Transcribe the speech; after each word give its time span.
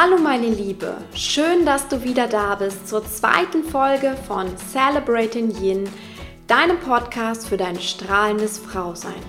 Hallo 0.00 0.16
meine 0.16 0.46
Liebe, 0.46 0.94
schön, 1.12 1.66
dass 1.66 1.88
du 1.88 2.04
wieder 2.04 2.28
da 2.28 2.54
bist 2.54 2.86
zur 2.86 3.04
zweiten 3.04 3.64
Folge 3.64 4.16
von 4.28 4.46
Celebrating 4.56 5.50
Yin, 5.60 5.90
deinem 6.46 6.78
Podcast 6.78 7.48
für 7.48 7.56
dein 7.56 7.80
strahlendes 7.80 8.58
Frausein. 8.58 9.20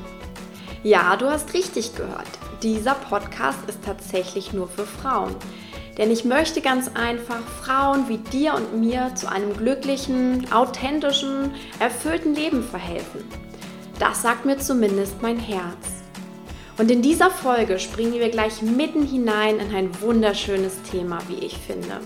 Ja, 0.84 1.16
du 1.16 1.27
hast 1.27 1.55
richtig 1.55 1.95
gehört, 1.95 2.29
dieser 2.61 2.93
Podcast 2.93 3.57
ist 3.68 3.84
tatsächlich 3.84 4.54
nur 4.54 4.68
für 4.68 4.86
Frauen. 4.86 5.36
Denn 5.97 6.11
ich 6.11 6.23
möchte 6.23 6.61
ganz 6.61 6.91
einfach 6.93 7.41
Frauen 7.63 8.07
wie 8.07 8.20
dir 8.20 8.54
und 8.54 8.79
mir 8.79 9.15
zu 9.15 9.27
einem 9.27 9.57
glücklichen, 9.57 10.51
authentischen, 10.54 11.51
erfüllten 11.79 12.36
Leben 12.36 12.61
verhelfen. 12.61 13.23
Das 13.97 14.21
sagt 14.21 14.45
mir 14.45 14.59
zumindest 14.59 15.20
mein 15.23 15.39
Herz. 15.39 15.98
Und 16.80 16.89
in 16.89 17.02
dieser 17.02 17.30
Folge 17.30 17.77
springen 17.77 18.13
wir 18.13 18.30
gleich 18.30 18.62
mitten 18.62 19.05
hinein 19.05 19.59
in 19.59 19.76
ein 19.76 20.02
wunderschönes 20.02 20.81
Thema, 20.90 21.20
wie 21.27 21.45
ich 21.45 21.58
finde. 21.58 21.99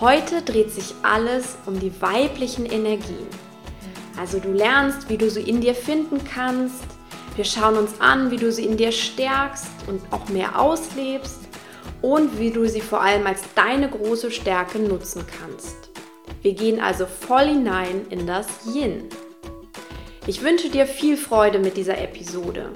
Heute 0.00 0.42
dreht 0.42 0.72
sich 0.72 0.92
alles 1.04 1.56
um 1.66 1.78
die 1.78 1.92
weiblichen 2.02 2.66
Energien. 2.66 3.28
Also 4.18 4.40
du 4.40 4.50
lernst, 4.50 5.08
wie 5.08 5.16
du 5.16 5.30
sie 5.30 5.42
in 5.42 5.60
dir 5.60 5.76
finden 5.76 6.20
kannst. 6.24 6.84
Wir 7.36 7.44
schauen 7.44 7.76
uns 7.76 8.00
an, 8.00 8.32
wie 8.32 8.38
du 8.38 8.50
sie 8.50 8.64
in 8.64 8.76
dir 8.76 8.90
stärkst 8.90 9.70
und 9.86 10.02
auch 10.10 10.28
mehr 10.30 10.60
auslebst 10.60 11.38
und 12.02 12.40
wie 12.40 12.50
du 12.50 12.68
sie 12.68 12.80
vor 12.80 13.02
allem 13.02 13.24
als 13.24 13.42
deine 13.54 13.88
große 13.88 14.32
Stärke 14.32 14.80
nutzen 14.80 15.24
kannst. 15.38 15.90
Wir 16.42 16.54
gehen 16.54 16.80
also 16.80 17.06
voll 17.06 17.46
hinein 17.46 18.06
in 18.10 18.26
das 18.26 18.48
Yin. 18.66 19.04
Ich 20.26 20.42
wünsche 20.42 20.70
dir 20.70 20.88
viel 20.88 21.16
Freude 21.16 21.60
mit 21.60 21.76
dieser 21.76 21.98
Episode. 21.98 22.72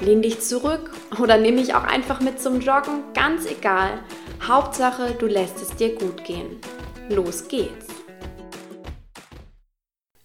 Lehn 0.00 0.22
dich 0.22 0.40
zurück 0.40 0.90
oder 1.20 1.38
nimm 1.38 1.54
mich 1.54 1.74
auch 1.74 1.84
einfach 1.84 2.20
mit 2.20 2.40
zum 2.40 2.60
Joggen, 2.60 3.04
ganz 3.14 3.46
egal. 3.46 4.00
Hauptsache, 4.42 5.14
du 5.18 5.26
lässt 5.26 5.60
es 5.62 5.74
dir 5.76 5.94
gut 5.94 6.24
gehen. 6.24 6.58
Los 7.08 7.48
geht's! 7.48 7.86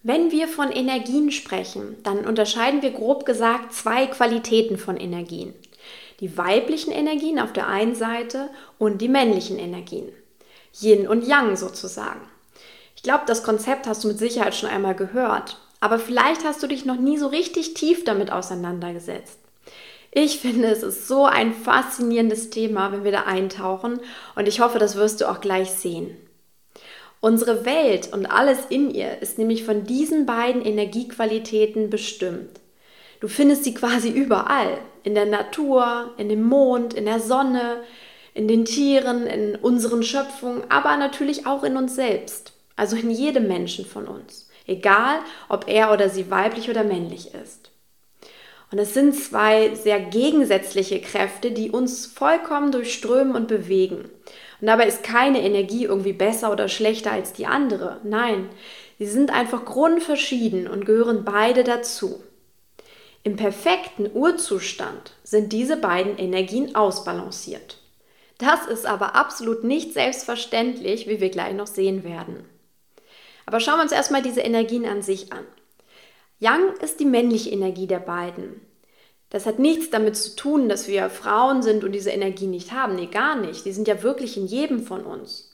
Wenn 0.02 0.32
wir 0.32 0.48
von 0.48 0.72
Energien 0.72 1.30
sprechen, 1.30 1.98
dann 2.04 2.26
unterscheiden 2.26 2.82
wir 2.82 2.92
grob 2.92 3.26
gesagt 3.26 3.74
zwei 3.74 4.08
Qualitäten 4.08 4.78
von 4.78 4.98
Energien. 4.98 5.54
Die 6.20 6.38
weiblichen 6.38 6.92
Energien 6.92 7.40
auf 7.40 7.54
der 7.54 7.68
einen 7.68 7.96
Seite 7.96 8.50
und 8.78 9.02
die 9.02 9.10
männlichen 9.10 9.60
Energien. 9.60 10.10
Yin 10.80 11.08
und 11.08 11.28
Yang 11.28 11.58
sozusagen. 11.58 12.22
Ich 12.96 13.04
glaube, 13.04 13.24
das 13.28 13.44
Konzept 13.44 13.88
hast 13.88 14.04
du 14.04 14.08
mit 14.08 14.20
Sicherheit 14.20 14.56
schon 14.56 14.70
einmal 14.70 14.96
gehört, 14.96 15.60
aber 15.80 16.00
vielleicht 16.00 16.44
hast 16.44 16.62
du 16.64 16.68
dich 16.68 16.86
noch 16.86 16.98
nie 16.98 17.18
so 17.18 17.28
richtig 17.28 17.74
tief 17.74 18.04
damit 18.04 18.32
auseinandergesetzt. 18.32 19.40
Ich 20.12 20.40
finde, 20.40 20.70
es 20.70 20.82
ist 20.82 21.08
so 21.08 21.26
ein 21.26 21.54
faszinierendes 21.54 22.50
Thema, 22.50 22.92
wenn 22.92 23.04
wir 23.04 23.12
da 23.12 23.24
eintauchen 23.24 24.00
und 24.36 24.48
ich 24.48 24.60
hoffe, 24.60 24.80
das 24.80 24.96
wirst 24.96 25.22
du 25.22 25.30
auch 25.30 25.40
gleich 25.40 25.70
sehen. 25.72 26.18
Unsere 27.22 27.66
Welt 27.66 28.12
und 28.14 28.26
alles 28.26 28.60
in 28.70 28.90
ihr 28.92 29.22
ist 29.22 29.38
nämlich 29.38 29.66
von 29.66 29.84
diesen 29.84 30.26
beiden 30.26 30.64
Energiequalitäten 30.64 31.90
bestimmt. 31.90 32.60
Du 33.20 33.28
findest 33.28 33.66
sie 33.66 33.74
quasi 33.74 34.10
überall, 34.10 34.78
in 35.04 35.14
der 35.14 35.26
Natur, 35.26 36.14
in 36.18 36.30
dem 36.30 36.44
Mond, 36.44 36.94
in 36.94 37.06
der 37.06 37.20
Sonne, 37.20 37.84
in 38.34 38.48
den 38.48 38.66
Tieren, 38.66 39.28
in 39.28 39.56
unseren 39.56 40.02
Schöpfungen, 40.02 40.64
aber 40.70 40.96
natürlich 40.98 41.46
auch 41.46 41.64
in 41.64 41.76
uns 41.76 41.96
selbst, 41.96 42.54
also 42.76 42.96
in 42.96 43.12
jedem 43.12 43.48
Menschen 43.48 43.86
von 43.86 44.08
uns, 44.08 44.50
egal 44.66 45.20
ob 45.50 45.68
er 45.68 45.92
oder 45.92 46.10
sie 46.10 46.32
weiblich 46.32 46.70
oder 46.70 46.84
männlich 46.84 47.34
ist. 47.34 47.70
Und 48.72 48.78
es 48.78 48.94
sind 48.94 49.16
zwei 49.16 49.74
sehr 49.74 50.00
gegensätzliche 50.00 51.02
Kräfte, 51.02 51.52
die 51.52 51.72
uns 51.72 52.06
vollkommen 52.06 52.72
durchströmen 52.72 53.36
und 53.36 53.48
bewegen. 53.48 54.10
Und 54.62 54.68
dabei 54.68 54.86
ist 54.88 55.04
keine 55.04 55.42
Energie 55.42 55.86
irgendwie 55.86 56.14
besser 56.14 56.52
oder 56.52 56.68
schlechter 56.68 57.12
als 57.12 57.34
die 57.34 57.48
andere. 57.48 58.00
Nein, 58.04 58.50
sie 59.00 59.08
sind 59.08 59.32
einfach 59.32 59.66
grundverschieden 59.66 60.68
und 60.68 60.86
gehören 60.86 61.26
beide 61.26 61.64
dazu. 61.64 62.22
Im 63.24 63.36
perfekten 63.36 64.10
Urzustand 64.14 65.14
sind 65.24 65.52
diese 65.52 65.78
beiden 65.78 66.18
Energien 66.18 66.76
ausbalanciert. 66.76 67.78
Das 68.38 68.66
ist 68.66 68.86
aber 68.86 69.16
absolut 69.16 69.64
nicht 69.64 69.94
selbstverständlich, 69.94 71.08
wie 71.08 71.20
wir 71.20 71.30
gleich 71.30 71.54
noch 71.54 71.68
sehen 71.68 72.04
werden. 72.04 72.46
Aber 73.46 73.60
schauen 73.60 73.78
wir 73.78 73.84
uns 73.84 73.92
erstmal 73.92 74.22
diese 74.22 74.42
Energien 74.42 74.86
an 74.86 75.02
sich 75.02 75.34
an. 75.34 75.46
Yang 76.40 76.78
ist 76.82 77.00
die 77.00 77.06
männliche 77.06 77.50
Energie 77.50 77.88
der 77.88 78.00
beiden. 78.00 78.62
Das 79.30 79.46
hat 79.46 79.60
nichts 79.60 79.90
damit 79.90 80.16
zu 80.16 80.36
tun, 80.36 80.70
dass 80.70 80.88
wir 80.88 81.10
Frauen 81.10 81.62
sind 81.62 81.84
und 81.84 81.92
diese 81.92 82.10
Energie 82.10 82.48
nicht 82.48 82.72
haben. 82.72 82.96
Nee, 82.96 83.08
gar 83.08 83.36
nicht. 83.36 83.66
Die 83.66 83.72
sind 83.72 83.88
ja 83.88 84.02
wirklich 84.02 84.38
in 84.38 84.48
jedem 84.48 84.82
von 84.82 85.04
uns. 85.04 85.54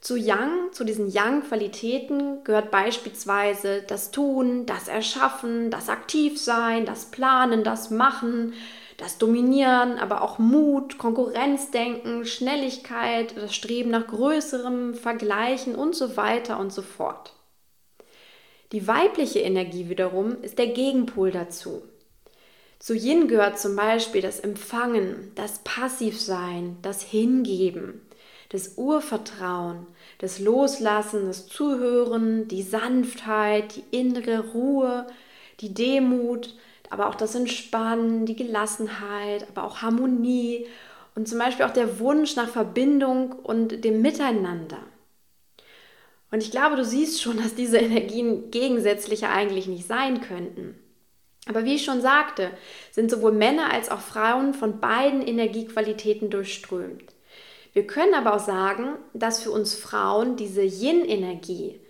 Zu 0.00 0.16
Yang, 0.16 0.72
zu 0.72 0.84
diesen 0.84 1.10
Yang-Qualitäten 1.10 2.44
gehört 2.44 2.70
beispielsweise 2.70 3.82
das 3.86 4.10
Tun, 4.10 4.66
das 4.66 4.88
Erschaffen, 4.88 5.70
das 5.70 5.88
Aktivsein, 5.88 6.84
das 6.84 7.06
Planen, 7.06 7.64
das 7.64 7.90
Machen, 7.90 8.54
das 8.96 9.18
Dominieren, 9.18 9.98
aber 9.98 10.22
auch 10.22 10.38
Mut, 10.38 10.98
Konkurrenzdenken, 10.98 12.24
Schnelligkeit, 12.24 13.36
das 13.36 13.54
Streben 13.54 13.90
nach 13.90 14.06
Größerem, 14.06 14.94
Vergleichen 14.94 15.74
und 15.74 15.94
so 15.94 16.16
weiter 16.16 16.58
und 16.58 16.72
so 16.72 16.82
fort. 16.82 17.35
Die 18.72 18.88
weibliche 18.88 19.40
Energie 19.40 19.88
wiederum 19.88 20.42
ist 20.42 20.58
der 20.58 20.68
Gegenpol 20.68 21.30
dazu. 21.30 21.82
Zu 22.78 22.94
Yin 22.94 23.28
gehört 23.28 23.58
zum 23.58 23.74
Beispiel 23.76 24.20
das 24.20 24.40
Empfangen, 24.40 25.32
das 25.34 25.60
Passivsein, 25.60 26.76
das 26.82 27.02
Hingeben, 27.02 28.02
das 28.50 28.76
Urvertrauen, 28.76 29.86
das 30.18 30.40
Loslassen, 30.40 31.26
das 31.26 31.46
Zuhören, 31.46 32.48
die 32.48 32.62
Sanftheit, 32.62 33.76
die 33.76 33.96
innere 33.96 34.50
Ruhe, 34.52 35.06
die 35.60 35.72
Demut, 35.72 36.54
aber 36.90 37.08
auch 37.08 37.14
das 37.14 37.34
Entspannen, 37.34 38.26
die 38.26 38.36
Gelassenheit, 38.36 39.46
aber 39.48 39.64
auch 39.64 39.82
Harmonie 39.82 40.66
und 41.14 41.28
zum 41.28 41.38
Beispiel 41.38 41.64
auch 41.64 41.72
der 41.72 41.98
Wunsch 41.98 42.36
nach 42.36 42.48
Verbindung 42.48 43.32
und 43.32 43.84
dem 43.84 44.02
Miteinander. 44.02 44.78
Und 46.36 46.42
ich 46.42 46.50
glaube, 46.50 46.76
du 46.76 46.84
siehst 46.84 47.22
schon, 47.22 47.38
dass 47.38 47.54
diese 47.54 47.78
Energien 47.78 48.50
gegensätzlicher 48.50 49.30
eigentlich 49.30 49.68
nicht 49.68 49.88
sein 49.88 50.20
könnten. 50.20 50.78
Aber 51.48 51.64
wie 51.64 51.76
ich 51.76 51.84
schon 51.86 52.02
sagte, 52.02 52.50
sind 52.92 53.10
sowohl 53.10 53.32
Männer 53.32 53.72
als 53.72 53.90
auch 53.90 54.00
Frauen 54.00 54.52
von 54.52 54.78
beiden 54.78 55.22
Energiequalitäten 55.22 56.28
durchströmt. 56.28 57.14
Wir 57.72 57.86
können 57.86 58.12
aber 58.12 58.34
auch 58.34 58.44
sagen, 58.46 58.96
dass 59.14 59.42
für 59.42 59.50
uns 59.50 59.76
Frauen 59.76 60.36
diese 60.36 60.60
Yin-Energie 60.60 61.80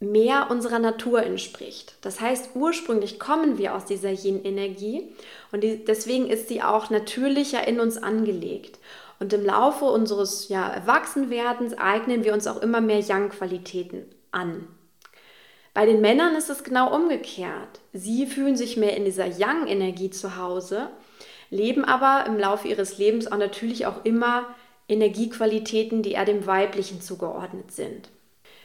mehr 0.00 0.48
unserer 0.50 0.80
Natur 0.80 1.22
entspricht. 1.22 1.94
Das 2.02 2.20
heißt, 2.20 2.50
ursprünglich 2.56 3.18
kommen 3.18 3.56
wir 3.56 3.74
aus 3.74 3.86
dieser 3.86 4.10
Yin-Energie 4.10 5.14
und 5.50 5.64
deswegen 5.64 6.28
ist 6.28 6.48
sie 6.48 6.60
auch 6.60 6.90
natürlicher 6.90 7.66
in 7.66 7.80
uns 7.80 7.96
angelegt. 7.96 8.78
Und 9.20 9.32
im 9.32 9.44
Laufe 9.44 9.84
unseres 9.84 10.48
ja, 10.48 10.68
Erwachsenwerdens 10.68 11.78
eignen 11.78 12.24
wir 12.24 12.32
uns 12.32 12.46
auch 12.46 12.60
immer 12.60 12.80
mehr 12.80 13.00
Yang-Qualitäten 13.00 14.04
an. 14.32 14.66
Bei 15.72 15.86
den 15.86 16.00
Männern 16.00 16.36
ist 16.36 16.50
es 16.50 16.62
genau 16.62 16.94
umgekehrt. 16.94 17.80
Sie 17.92 18.26
fühlen 18.26 18.56
sich 18.56 18.76
mehr 18.76 18.96
in 18.96 19.04
dieser 19.04 19.26
Yang-Energie 19.26 20.10
zu 20.10 20.36
Hause, 20.36 20.88
leben 21.50 21.84
aber 21.84 22.26
im 22.26 22.38
Laufe 22.38 22.68
ihres 22.68 22.98
Lebens 22.98 23.30
auch 23.30 23.38
natürlich 23.38 23.86
auch 23.86 24.04
immer 24.04 24.46
Energiequalitäten, 24.88 26.02
die 26.02 26.12
eher 26.12 26.24
dem 26.24 26.46
Weiblichen 26.46 27.00
zugeordnet 27.00 27.72
sind. 27.72 28.08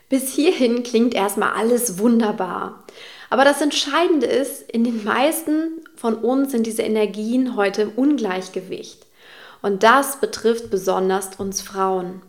Bis 0.09 0.33
hierhin 0.33 0.83
klingt 0.83 1.13
erstmal 1.13 1.53
alles 1.53 1.99
wunderbar. 1.99 2.83
Aber 3.29 3.43
das 3.43 3.61
Entscheidende 3.61 4.25
ist, 4.25 4.69
in 4.69 4.83
den 4.83 5.03
meisten 5.03 5.83
von 5.95 6.15
uns 6.15 6.51
sind 6.51 6.65
diese 6.65 6.81
Energien 6.81 7.55
heute 7.55 7.83
im 7.83 7.91
Ungleichgewicht. 7.91 9.06
Und 9.61 9.83
das 9.83 10.19
betrifft 10.19 10.69
besonders 10.69 11.35
uns 11.38 11.61
Frauen. 11.61 12.21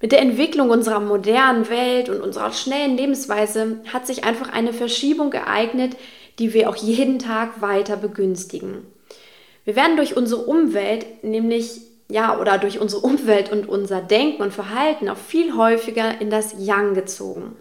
Mit 0.00 0.12
der 0.12 0.20
Entwicklung 0.20 0.70
unserer 0.70 1.00
modernen 1.00 1.68
Welt 1.68 2.08
und 2.08 2.20
unserer 2.20 2.52
schnellen 2.52 2.96
Lebensweise 2.96 3.80
hat 3.92 4.06
sich 4.06 4.24
einfach 4.24 4.50
eine 4.52 4.72
Verschiebung 4.72 5.32
ereignet, 5.32 5.96
die 6.38 6.54
wir 6.54 6.70
auch 6.70 6.76
jeden 6.76 7.18
Tag 7.18 7.60
weiter 7.60 7.96
begünstigen. 7.96 8.86
Wir 9.64 9.76
werden 9.76 9.96
durch 9.96 10.16
unsere 10.16 10.42
Umwelt 10.42 11.22
nämlich 11.22 11.82
ja 12.08 12.38
oder 12.38 12.58
durch 12.58 12.80
unsere 12.80 13.02
Umwelt 13.02 13.52
und 13.52 13.68
unser 13.68 14.00
Denken 14.00 14.42
und 14.42 14.54
Verhalten 14.54 15.08
auch 15.08 15.18
viel 15.18 15.56
häufiger 15.56 16.20
in 16.20 16.30
das 16.30 16.54
Yang 16.58 16.94
gezogen 16.94 17.56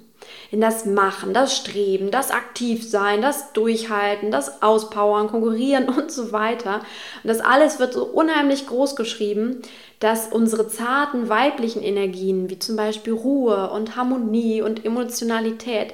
in 0.51 0.61
das 0.61 0.85
Machen, 0.85 1.33
das 1.33 1.55
Streben, 1.55 2.11
das 2.11 2.31
Aktivsein, 2.31 3.21
das 3.21 3.53
Durchhalten, 3.53 4.31
das 4.31 4.61
Auspowern, 4.61 5.27
Konkurrieren 5.27 5.89
und 5.97 6.11
so 6.11 6.31
weiter. 6.31 6.81
Und 7.23 7.27
das 7.27 7.39
alles 7.39 7.79
wird 7.79 7.93
so 7.93 8.05
unheimlich 8.05 8.67
groß 8.67 8.95
geschrieben, 8.95 9.61
dass 9.99 10.27
unsere 10.27 10.67
zarten 10.67 11.29
weiblichen 11.29 11.83
Energien, 11.83 12.49
wie 12.49 12.59
zum 12.59 12.75
Beispiel 12.75 13.13
Ruhe 13.13 13.69
und 13.71 13.95
Harmonie 13.95 14.61
und 14.61 14.85
Emotionalität, 14.85 15.93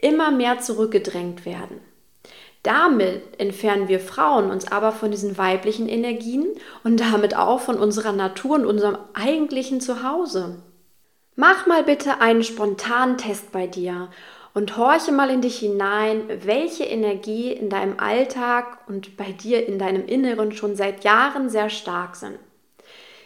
immer 0.00 0.30
mehr 0.30 0.60
zurückgedrängt 0.60 1.46
werden. 1.46 1.80
Damit 2.62 3.22
entfernen 3.38 3.86
wir 3.86 4.00
Frauen 4.00 4.50
uns 4.50 4.66
aber 4.66 4.90
von 4.90 5.12
diesen 5.12 5.38
weiblichen 5.38 5.88
Energien 5.88 6.46
und 6.82 6.98
damit 6.98 7.36
auch 7.36 7.60
von 7.60 7.78
unserer 7.78 8.10
Natur 8.10 8.56
und 8.56 8.66
unserem 8.66 8.98
eigentlichen 9.14 9.80
Zuhause. 9.80 10.56
Mach 11.38 11.66
mal 11.66 11.82
bitte 11.82 12.22
einen 12.22 12.42
spontanen 12.42 13.18
Test 13.18 13.52
bei 13.52 13.66
dir 13.66 14.08
und 14.54 14.78
horche 14.78 15.12
mal 15.12 15.28
in 15.28 15.42
dich 15.42 15.58
hinein, 15.58 16.22
welche 16.46 16.84
Energie 16.84 17.52
in 17.52 17.68
deinem 17.68 18.00
Alltag 18.00 18.78
und 18.88 19.18
bei 19.18 19.32
dir 19.32 19.66
in 19.66 19.78
deinem 19.78 20.06
Inneren 20.06 20.52
schon 20.52 20.76
seit 20.76 21.04
Jahren 21.04 21.50
sehr 21.50 21.68
stark 21.68 22.16
sind. 22.16 22.38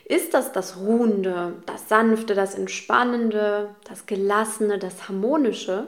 Ist 0.05 0.35
das 0.35 0.51
das 0.51 0.79
Ruhende, 0.79 1.63
das 1.67 1.89
Sanfte, 1.89 2.35
das 2.35 2.57
Entspannende, 2.57 3.77
das 3.89 4.07
Gelassene, 4.07 4.81
das 4.81 5.09
Harmonische? 5.09 5.87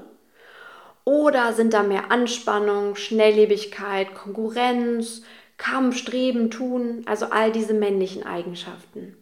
Oder 1.03 1.53
sind 1.55 1.75
da 1.75 1.83
mehr 1.83 2.13
Anspannung, 2.13 2.95
Schnelllebigkeit, 2.95 4.15
Konkurrenz, 4.15 5.23
Kampf, 5.57 5.97
Streben, 5.97 6.53
Tun, 6.53 7.03
also 7.07 7.27
all 7.31 7.51
diese 7.51 7.75
männlichen 7.75 8.25
Eigenschaften? 8.25 9.17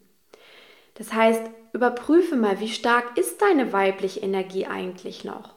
Das 0.93 1.11
heißt, 1.11 1.41
überprüfe 1.73 2.35
mal, 2.35 2.59
wie 2.59 2.69
stark 2.69 3.17
ist 3.17 3.41
deine 3.41 3.73
weibliche 3.73 4.19
Energie 4.19 4.65
eigentlich 4.65 5.23
noch? 5.23 5.53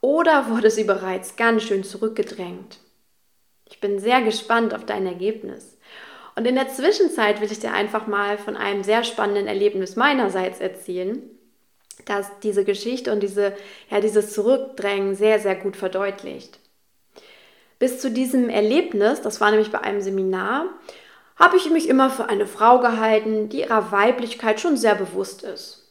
Oder 0.00 0.50
wurde 0.50 0.70
sie 0.70 0.84
bereits 0.84 1.36
ganz 1.36 1.64
schön 1.64 1.84
zurückgedrängt? 1.84 2.78
Ich 3.64 3.80
bin 3.80 3.98
sehr 3.98 4.22
gespannt 4.22 4.74
auf 4.74 4.86
dein 4.86 5.06
Ergebnis. 5.06 5.78
Und 6.36 6.46
in 6.46 6.54
der 6.54 6.68
Zwischenzeit 6.68 7.40
will 7.40 7.50
ich 7.50 7.58
dir 7.58 7.72
einfach 7.72 8.06
mal 8.06 8.38
von 8.38 8.56
einem 8.56 8.84
sehr 8.84 9.02
spannenden 9.02 9.46
Erlebnis 9.46 9.96
meinerseits 9.96 10.60
erzählen 10.60 11.22
das 12.08 12.30
diese 12.42 12.64
Geschichte 12.64 13.12
und 13.12 13.22
diese, 13.22 13.54
ja, 13.90 14.00
dieses 14.00 14.32
Zurückdrängen 14.32 15.14
sehr, 15.14 15.38
sehr 15.38 15.54
gut 15.54 15.76
verdeutlicht. 15.76 16.58
Bis 17.78 18.00
zu 18.00 18.10
diesem 18.10 18.48
Erlebnis, 18.48 19.22
das 19.22 19.40
war 19.40 19.50
nämlich 19.50 19.70
bei 19.70 19.80
einem 19.80 20.00
Seminar, 20.00 20.66
habe 21.38 21.56
ich 21.56 21.70
mich 21.70 21.88
immer 21.88 22.10
für 22.10 22.28
eine 22.28 22.46
Frau 22.46 22.80
gehalten, 22.80 23.48
die 23.48 23.60
ihrer 23.60 23.92
Weiblichkeit 23.92 24.60
schon 24.60 24.76
sehr 24.76 24.94
bewusst 24.94 25.42
ist. 25.42 25.84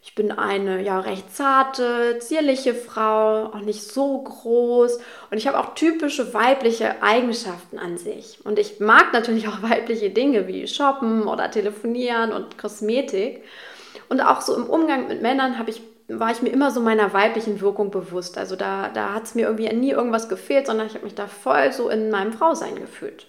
Ich 0.00 0.14
bin 0.14 0.30
eine 0.30 0.80
ja 0.82 1.00
recht 1.00 1.34
zarte, 1.34 2.18
zierliche 2.20 2.74
Frau, 2.74 3.46
auch 3.46 3.60
nicht 3.60 3.82
so 3.82 4.22
groß 4.22 4.98
und 5.30 5.36
ich 5.36 5.46
habe 5.46 5.58
auch 5.58 5.74
typische 5.74 6.32
weibliche 6.32 7.02
Eigenschaften 7.02 7.78
an 7.78 7.98
sich. 7.98 8.38
Und 8.44 8.58
ich 8.58 8.80
mag 8.80 9.12
natürlich 9.12 9.48
auch 9.48 9.62
weibliche 9.62 10.10
Dinge 10.10 10.46
wie 10.46 10.66
Shoppen 10.66 11.24
oder 11.24 11.50
Telefonieren 11.50 12.32
und 12.32 12.56
Kosmetik. 12.56 13.42
Und 14.08 14.22
auch 14.22 14.40
so 14.40 14.54
im 14.56 14.64
Umgang 14.64 15.08
mit 15.08 15.20
Männern 15.20 15.62
ich, 15.66 15.82
war 16.08 16.30
ich 16.30 16.40
mir 16.40 16.50
immer 16.50 16.70
so 16.70 16.80
meiner 16.80 17.12
weiblichen 17.12 17.60
Wirkung 17.60 17.90
bewusst. 17.90 18.38
Also 18.38 18.56
da, 18.56 18.88
da 18.88 19.12
hat 19.12 19.24
es 19.24 19.34
mir 19.34 19.46
irgendwie 19.46 19.68
nie 19.74 19.90
irgendwas 19.90 20.30
gefehlt, 20.30 20.66
sondern 20.68 20.86
ich 20.86 20.94
habe 20.94 21.04
mich 21.04 21.16
da 21.16 21.26
voll 21.26 21.72
so 21.72 21.90
in 21.90 22.10
meinem 22.10 22.32
Frausein 22.32 22.76
gefühlt. 22.76 23.26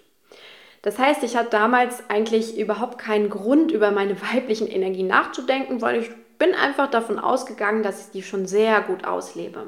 Das 0.82 0.98
heißt, 0.98 1.24
ich 1.24 1.36
hatte 1.36 1.50
damals 1.50 2.10
eigentlich 2.10 2.58
überhaupt 2.58 2.98
keinen 2.98 3.30
Grund, 3.30 3.72
über 3.72 3.92
meine 3.92 4.16
weiblichen 4.34 4.68
Energien 4.68 5.08
nachzudenken, 5.08 5.82
weil 5.82 6.02
ich 6.02 6.10
bin 6.38 6.54
einfach 6.54 6.90
davon 6.90 7.20
ausgegangen, 7.20 7.84
dass 7.84 8.06
ich 8.06 8.12
die 8.12 8.24
schon 8.24 8.46
sehr 8.46 8.82
gut 8.82 9.06
auslebe. 9.06 9.68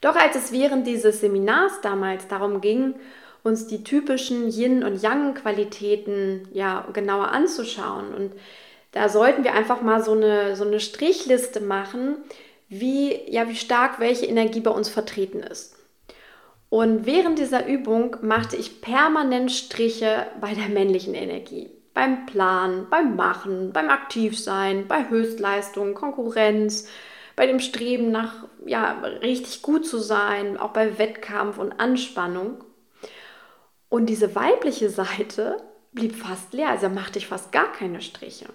Doch 0.00 0.16
als 0.16 0.36
es 0.36 0.52
während 0.52 0.86
dieses 0.86 1.20
Seminars 1.20 1.80
damals 1.80 2.28
darum 2.28 2.60
ging, 2.60 2.94
uns 3.42 3.68
die 3.68 3.84
typischen 3.84 4.50
Yin- 4.50 4.82
und 4.82 5.00
Yang-Qualitäten 5.00 6.48
ja, 6.52 6.86
genauer 6.92 7.28
anzuschauen 7.28 8.12
und 8.12 8.32
da 8.92 9.08
sollten 9.08 9.44
wir 9.44 9.52
einfach 9.52 9.82
mal 9.82 10.02
so 10.02 10.12
eine, 10.12 10.56
so 10.56 10.64
eine 10.64 10.80
Strichliste 10.80 11.60
machen, 11.60 12.16
wie, 12.68 13.14
ja, 13.30 13.48
wie 13.48 13.54
stark 13.54 14.00
welche 14.00 14.26
Energie 14.26 14.60
bei 14.60 14.70
uns 14.70 14.88
vertreten 14.88 15.40
ist. 15.40 15.75
Und 16.68 17.06
während 17.06 17.38
dieser 17.38 17.66
Übung 17.66 18.16
machte 18.22 18.56
ich 18.56 18.80
permanent 18.80 19.52
Striche 19.52 20.26
bei 20.40 20.54
der 20.54 20.68
männlichen 20.68 21.14
Energie. 21.14 21.70
Beim 21.94 22.26
Planen, 22.26 22.88
beim 22.90 23.16
Machen, 23.16 23.72
beim 23.72 23.88
Aktivsein, 23.88 24.86
bei 24.88 25.08
Höchstleistung, 25.08 25.94
Konkurrenz, 25.94 26.88
bei 27.36 27.46
dem 27.46 27.60
Streben 27.60 28.10
nach 28.10 28.46
ja, 28.64 29.00
richtig 29.22 29.62
gut 29.62 29.86
zu 29.86 29.98
sein, 29.98 30.56
auch 30.56 30.70
bei 30.70 30.98
Wettkampf 30.98 31.58
und 31.58 31.78
Anspannung. 31.78 32.64
Und 33.88 34.06
diese 34.06 34.34
weibliche 34.34 34.90
Seite 34.90 35.62
blieb 35.92 36.16
fast 36.16 36.52
leer, 36.52 36.70
also 36.70 36.88
machte 36.88 37.18
ich 37.18 37.26
fast 37.26 37.52
gar 37.52 37.70
keine 37.72 38.02
Striche. 38.02 38.46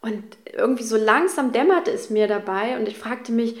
Und 0.00 0.22
irgendwie 0.52 0.82
so 0.84 0.96
langsam 0.96 1.52
dämmerte 1.52 1.90
es 1.90 2.10
mir 2.10 2.26
dabei 2.26 2.78
und 2.78 2.88
ich 2.88 2.98
fragte 2.98 3.32
mich, 3.32 3.56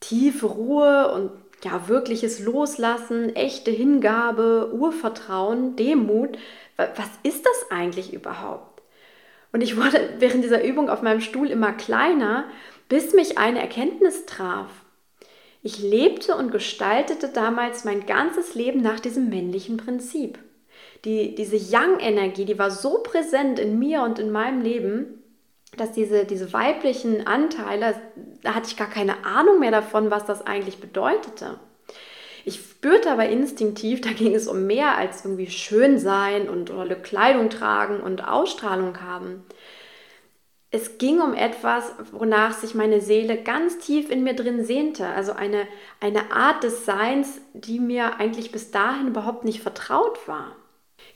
tiefe 0.00 0.46
Ruhe 0.46 1.12
und 1.12 1.30
ja, 1.64 1.88
wirkliches 1.88 2.40
Loslassen, 2.40 3.34
echte 3.34 3.70
Hingabe, 3.70 4.72
Urvertrauen, 4.72 5.76
Demut, 5.76 6.38
was 6.76 7.10
ist 7.22 7.44
das 7.44 7.70
eigentlich 7.70 8.12
überhaupt? 8.12 8.82
Und 9.52 9.62
ich 9.62 9.76
wurde 9.76 10.14
während 10.18 10.44
dieser 10.44 10.64
Übung 10.64 10.88
auf 10.88 11.02
meinem 11.02 11.20
Stuhl 11.20 11.50
immer 11.50 11.72
kleiner, 11.72 12.44
bis 12.88 13.12
mich 13.12 13.38
eine 13.38 13.60
Erkenntnis 13.60 14.26
traf. 14.26 14.68
Ich 15.62 15.80
lebte 15.80 16.36
und 16.36 16.52
gestaltete 16.52 17.28
damals 17.28 17.84
mein 17.84 18.06
ganzes 18.06 18.54
Leben 18.54 18.80
nach 18.80 19.00
diesem 19.00 19.28
männlichen 19.28 19.76
Prinzip. 19.76 20.38
Die, 21.04 21.34
diese 21.34 21.56
Yang-Energie, 21.56 22.44
die 22.44 22.58
war 22.58 22.70
so 22.70 23.02
präsent 23.02 23.58
in 23.58 23.78
mir 23.78 24.02
und 24.02 24.18
in 24.18 24.30
meinem 24.30 24.62
Leben, 24.62 25.22
dass 25.76 25.92
diese, 25.92 26.24
diese 26.24 26.52
weiblichen 26.52 27.26
Anteile, 27.26 27.94
da 28.42 28.54
hatte 28.54 28.68
ich 28.68 28.76
gar 28.76 28.88
keine 28.88 29.24
Ahnung 29.24 29.60
mehr 29.60 29.70
davon, 29.70 30.10
was 30.10 30.24
das 30.24 30.46
eigentlich 30.46 30.80
bedeutete. 30.80 31.58
Ich 32.44 32.56
spürte 32.56 33.10
aber 33.10 33.28
instinktiv, 33.28 34.00
da 34.02 34.10
ging 34.10 34.34
es 34.34 34.48
um 34.48 34.66
mehr 34.66 34.96
als 34.96 35.24
irgendwie 35.24 35.50
schön 35.50 35.98
sein 35.98 36.48
und 36.48 36.66
tolle 36.66 36.96
Kleidung 36.96 37.50
tragen 37.50 38.00
und 38.00 38.26
Ausstrahlung 38.26 39.00
haben. 39.02 39.44
Es 40.70 40.98
ging 40.98 41.20
um 41.20 41.32
etwas, 41.32 41.94
wonach 42.12 42.52
sich 42.52 42.74
meine 42.74 43.00
Seele 43.00 43.42
ganz 43.42 43.78
tief 43.78 44.10
in 44.10 44.22
mir 44.22 44.34
drin 44.34 44.64
sehnte. 44.64 45.06
Also 45.06 45.32
eine, 45.32 45.66
eine 45.98 46.30
Art 46.30 46.62
des 46.62 46.84
Seins, 46.84 47.40
die 47.54 47.80
mir 47.80 48.16
eigentlich 48.20 48.52
bis 48.52 48.70
dahin 48.70 49.08
überhaupt 49.08 49.44
nicht 49.44 49.62
vertraut 49.62 50.28
war. 50.28 50.56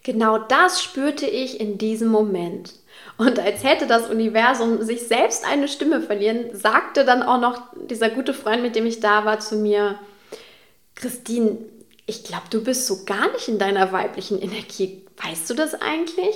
Genau 0.05 0.39
das 0.39 0.83
spürte 0.83 1.27
ich 1.27 1.61
in 1.61 1.77
diesem 1.77 2.09
Moment. 2.09 2.82
Und 3.19 3.39
als 3.39 3.63
hätte 3.63 3.87
das 3.87 4.09
Universum 4.09 4.83
sich 4.83 5.07
selbst 5.07 5.47
eine 5.47 5.69
Stimme 5.69 6.01
verlieren, 6.01 6.55
sagte 6.55 7.05
dann 7.05 7.23
auch 7.23 7.41
noch 7.41 7.61
dieser 7.89 8.11
gute 8.11 8.35
Freund, 8.35 8.63
mit 8.63 8.75
dem 8.75 8.87
ich 8.87 9.01
da 9.01 9.25
war, 9.25 9.41
zu 9.41 9.57
mir, 9.57 9.99
Christine, 10.95 11.59
ich 12.07 12.25
glaube, 12.25 12.45
du 12.51 12.63
bist 12.63 12.87
so 12.87 13.05
gar 13.05 13.31
nicht 13.33 13.49
in 13.49 13.59
deiner 13.59 13.93
weiblichen 13.93 14.41
Energie. 14.41 15.05
Weißt 15.23 15.49
du 15.51 15.55
das 15.55 15.75
eigentlich? 15.75 16.35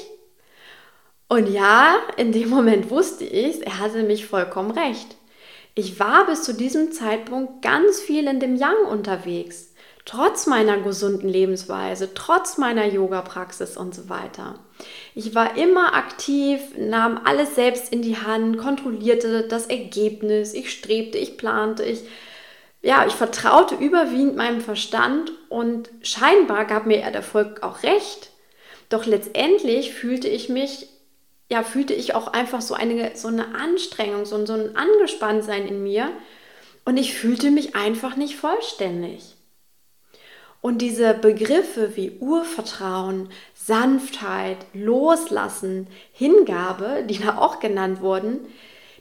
Und 1.28 1.48
ja, 1.48 1.96
in 2.16 2.32
dem 2.32 2.48
Moment 2.48 2.90
wusste 2.90 3.24
ich 3.24 3.66
er 3.66 3.80
hatte 3.80 4.02
mich 4.04 4.26
vollkommen 4.26 4.70
recht. 4.70 5.16
Ich 5.74 5.98
war 5.98 6.26
bis 6.26 6.44
zu 6.44 6.54
diesem 6.54 6.92
Zeitpunkt 6.92 7.62
ganz 7.62 8.00
viel 8.00 8.28
in 8.28 8.40
dem 8.40 8.56
Yang 8.56 8.86
unterwegs 8.90 9.74
trotz 10.06 10.46
meiner 10.46 10.78
gesunden 10.78 11.28
Lebensweise, 11.28 12.14
trotz 12.14 12.56
meiner 12.56 12.86
Yoga-Praxis 12.86 13.76
und 13.76 13.94
so 13.94 14.08
weiter. 14.08 14.60
Ich 15.14 15.34
war 15.34 15.58
immer 15.58 15.94
aktiv, 15.94 16.60
nahm 16.78 17.20
alles 17.24 17.54
selbst 17.54 17.92
in 17.92 18.00
die 18.00 18.16
Hand, 18.16 18.56
kontrollierte 18.56 19.46
das 19.48 19.66
Ergebnis, 19.66 20.54
ich 20.54 20.70
strebte, 20.70 21.18
ich 21.18 21.36
plante, 21.36 21.82
ich 21.82 22.04
ja, 22.82 23.04
ich 23.04 23.14
vertraute 23.14 23.74
überwiegend 23.74 24.36
meinem 24.36 24.60
Verstand 24.60 25.32
und 25.48 25.90
scheinbar 26.02 26.66
gab 26.66 26.86
mir 26.86 26.98
der 26.98 27.14
Erfolg 27.14 27.64
auch 27.64 27.82
recht. 27.82 28.30
Doch 28.90 29.06
letztendlich 29.06 29.92
fühlte 29.92 30.28
ich 30.28 30.48
mich, 30.48 30.86
ja, 31.50 31.64
fühlte 31.64 31.94
ich 31.94 32.14
auch 32.14 32.28
einfach 32.28 32.60
so 32.60 32.74
eine, 32.74 33.16
so 33.16 33.26
eine 33.26 33.56
Anstrengung, 33.56 34.24
so, 34.24 34.46
so 34.46 34.52
ein 34.52 34.76
Angespanntsein 34.76 35.66
in 35.66 35.82
mir 35.82 36.12
und 36.84 36.96
ich 36.96 37.14
fühlte 37.14 37.50
mich 37.50 37.74
einfach 37.74 38.14
nicht 38.14 38.36
vollständig. 38.36 39.35
Und 40.66 40.78
diese 40.78 41.14
Begriffe 41.14 41.94
wie 41.94 42.18
Urvertrauen, 42.18 43.28
Sanftheit, 43.54 44.56
Loslassen, 44.74 45.86
Hingabe, 46.10 47.04
die 47.08 47.20
da 47.20 47.38
auch 47.38 47.60
genannt 47.60 48.00
wurden, 48.00 48.40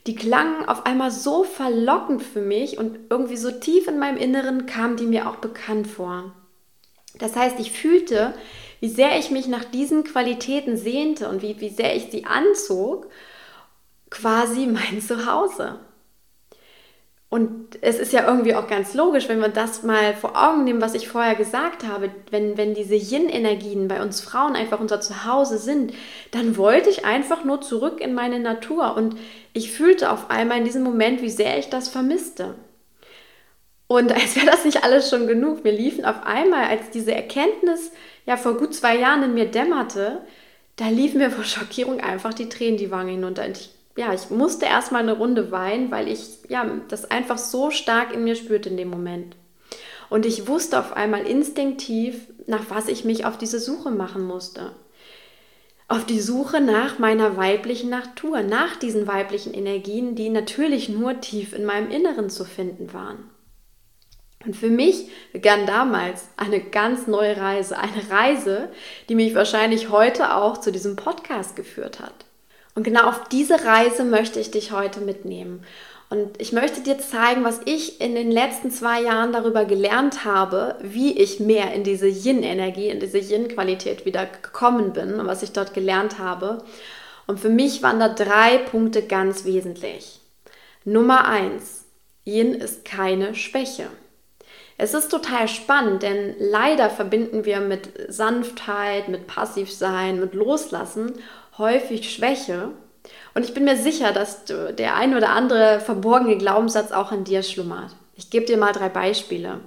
die 0.06 0.14
klangen 0.14 0.70
auf 0.70 0.86
einmal 0.86 1.10
so 1.10 1.44
verlockend 1.44 2.22
für 2.22 2.42
mich 2.42 2.78
und 2.78 3.00
irgendwie 3.10 3.36
so 3.36 3.50
tief 3.50 3.88
in 3.88 3.98
meinem 3.98 4.18
Inneren 4.18 4.68
kamen 4.68 4.96
die 4.96 5.08
mir 5.08 5.28
auch 5.28 5.38
bekannt 5.38 5.88
vor. 5.88 6.36
Das 7.18 7.36
heißt, 7.36 7.60
ich 7.60 7.72
fühlte, 7.72 8.36
wie 8.80 8.90
sehr 8.90 9.18
ich 9.18 9.32
mich 9.32 9.48
nach 9.48 9.66
diesen 9.66 10.04
Qualitäten 10.04 10.78
sehnte 10.78 11.30
und 11.30 11.42
wie, 11.42 11.60
wie 11.62 11.70
sehr 11.70 11.96
ich 11.96 12.12
sie 12.12 12.26
anzog, 12.26 13.10
quasi 14.12 14.68
mein 14.68 15.02
Zuhause. 15.02 15.80
Und 17.36 17.80
es 17.82 18.00
ist 18.00 18.14
ja 18.14 18.26
irgendwie 18.26 18.56
auch 18.56 18.66
ganz 18.66 18.94
logisch, 18.94 19.28
wenn 19.28 19.42
wir 19.42 19.50
das 19.50 19.84
mal 19.84 20.14
vor 20.14 20.42
Augen 20.42 20.64
nehmen, 20.64 20.80
was 20.80 20.94
ich 20.94 21.10
vorher 21.10 21.36
gesagt 21.36 21.86
habe, 21.86 22.10
wenn, 22.32 22.58
wenn 22.58 22.74
diese 22.74 22.96
Yin-Energien 22.96 23.90
bei 23.90 24.02
uns 24.02 24.22
Frauen 24.22 24.56
einfach 24.56 24.80
unser 24.80 25.02
Zuhause 25.02 25.58
sind, 25.58 25.94
dann 26.32 26.56
wollte 26.56 26.90
ich 26.90 27.04
einfach 27.04 27.44
nur 27.44 27.60
zurück 27.60 28.00
in 28.00 28.14
meine 28.14 28.40
Natur 28.40 28.96
und 28.96 29.18
ich 29.52 29.74
fühlte 29.74 30.12
auf 30.12 30.30
einmal 30.30 30.60
in 30.60 30.64
diesem 30.64 30.84
Moment, 30.84 31.22
wie 31.22 31.30
sehr 31.30 31.60
ich 31.60 31.68
das 31.68 31.90
vermisste. 31.90 32.56
Und 33.88 34.14
als 34.16 34.38
wäre 34.38 34.46
das 34.46 34.64
nicht 34.64 34.86
alles 34.86 35.10
schon 35.10 35.28
genug, 35.28 35.66
mir 35.66 35.74
liefen 35.74 36.06
auf 36.06 36.26
einmal, 36.26 36.70
als 36.70 36.90
diese 36.92 37.14
Erkenntnis 37.14 37.92
ja 38.26 38.38
vor 38.38 38.56
gut 38.56 38.74
zwei 38.74 38.96
Jahren 38.98 39.24
in 39.24 39.34
mir 39.34 39.48
dämmerte, 39.52 40.22
da 40.78 40.88
liefen 40.88 41.18
mir 41.18 41.32
vor 41.32 41.44
Schockierung 41.44 42.00
einfach 42.00 42.34
die 42.34 42.48
Tränen 42.48 42.78
die 42.78 42.92
Wange 42.92 43.12
hinunter. 43.12 43.44
Und 43.44 43.58
ich, 43.58 43.75
ja, 43.98 44.14
ich 44.14 44.30
musste 44.30 44.66
erstmal 44.66 45.04
eine 45.04 45.14
Runde 45.14 45.52
weinen, 45.52 45.90
weil 45.90 46.08
ich 46.08 46.40
ja, 46.50 46.70
das 46.90 47.10
einfach 47.10 47.38
so 47.38 47.72
stark 47.72 48.14
in 48.14 48.24
mir 48.24 48.36
spürte 48.36 48.70
in 48.70 48.78
dem 48.78 48.90
Moment. 48.90 49.36
Und 50.10 50.26
ich 50.26 50.48
wusste 50.48 50.80
auf 50.80 50.94
einmal 50.94 51.26
instinktiv, 51.26 52.28
nach 52.46 52.70
was 52.70 52.88
ich 52.88 53.06
mich 53.06 53.26
auf 53.26 53.38
diese 53.38 53.60
Suche 53.60 53.92
machen 53.92 54.26
musste. 54.26 54.74
Auf 55.88 56.06
die 56.06 56.20
Suche 56.20 56.62
nach 56.62 57.00
meiner 57.00 57.38
weiblichen 57.38 57.90
Natur, 57.90 58.42
nach 58.42 58.76
diesen 58.76 59.08
weiblichen 59.08 59.54
Energien, 59.54 60.16
die 60.16 60.30
natürlich 60.30 60.90
nur 60.90 61.22
tief 61.22 61.54
in 61.54 61.64
meinem 61.64 61.90
Inneren 61.90 62.30
zu 62.30 62.44
finden 62.44 62.92
waren. 62.94 63.30
Und 64.46 64.56
für 64.56 64.70
mich 64.70 65.10
begann 65.32 65.66
damals 65.66 66.30
eine 66.38 66.60
ganz 66.60 67.08
neue 67.08 67.38
Reise, 67.38 67.78
eine 67.78 68.10
Reise, 68.10 68.70
die 69.10 69.16
mich 69.16 69.34
wahrscheinlich 69.34 69.90
heute 69.90 70.36
auch 70.36 70.60
zu 70.60 70.72
diesem 70.72 70.96
Podcast 70.96 71.56
geführt 71.56 72.00
hat. 72.00 72.25
Und 72.76 72.84
genau 72.84 73.08
auf 73.08 73.28
diese 73.30 73.66
Reise 73.66 74.04
möchte 74.04 74.40
ich 74.40 74.52
dich 74.52 74.72
heute 74.72 75.00
mitnehmen. 75.00 75.64
Und 76.10 76.40
ich 76.40 76.52
möchte 76.52 76.82
dir 76.82 77.00
zeigen, 77.00 77.44
was 77.44 77.62
ich 77.66 78.00
in 78.00 78.14
den 78.14 78.30
letzten 78.30 78.70
zwei 78.70 79.02
Jahren 79.02 79.32
darüber 79.32 79.66
gelernt 79.66 80.24
habe, 80.24 80.76
wie 80.82 81.18
ich 81.20 81.40
mehr 81.40 81.74
in 81.74 81.84
diese 81.84 82.08
Yin-Energie, 82.08 82.90
in 82.90 83.00
diese 83.00 83.18
Yin-Qualität 83.18 84.06
wieder 84.06 84.26
gekommen 84.26 84.94
bin 84.94 85.20
und 85.20 85.26
was 85.26 85.42
ich 85.42 85.52
dort 85.52 85.74
gelernt 85.74 86.20
habe. 86.20 86.64
Und 87.26 87.40
für 87.40 87.50
mich 87.50 87.82
waren 87.82 88.00
da 88.00 88.10
drei 88.10 88.60
Punkte 88.60 89.02
ganz 89.02 89.46
wesentlich. 89.46 90.20
Nummer 90.84 91.26
eins, 91.26 91.86
Yin 92.24 92.54
ist 92.54 92.86
keine 92.86 93.34
Schwäche. 93.34 93.88
Es 94.78 94.94
ist 94.94 95.10
total 95.10 95.48
spannend, 95.48 96.04
denn 96.04 96.36
leider 96.38 96.90
verbinden 96.90 97.46
wir 97.46 97.62
mit 97.62 97.90
Sanftheit, 98.10 99.08
mit 99.08 99.26
Passivsein, 99.26 100.20
mit 100.20 100.34
Loslassen 100.34 101.14
häufig 101.58 102.12
Schwäche. 102.12 102.70
Und 103.34 103.46
ich 103.46 103.54
bin 103.54 103.66
mir 103.66 103.78
sicher, 103.78 104.12
dass 104.12 104.46
der 104.46 104.96
ein 104.96 105.16
oder 105.16 105.30
andere 105.30 105.80
verborgene 105.80 106.38
Glaubenssatz 106.38 106.92
auch 106.92 107.12
in 107.12 107.24
dir 107.24 107.44
schlummert. 107.44 107.96
Ich 108.16 108.30
gebe 108.30 108.46
dir 108.46 108.58
mal 108.58 108.72
drei 108.72 108.90
Beispiele. 108.90 109.60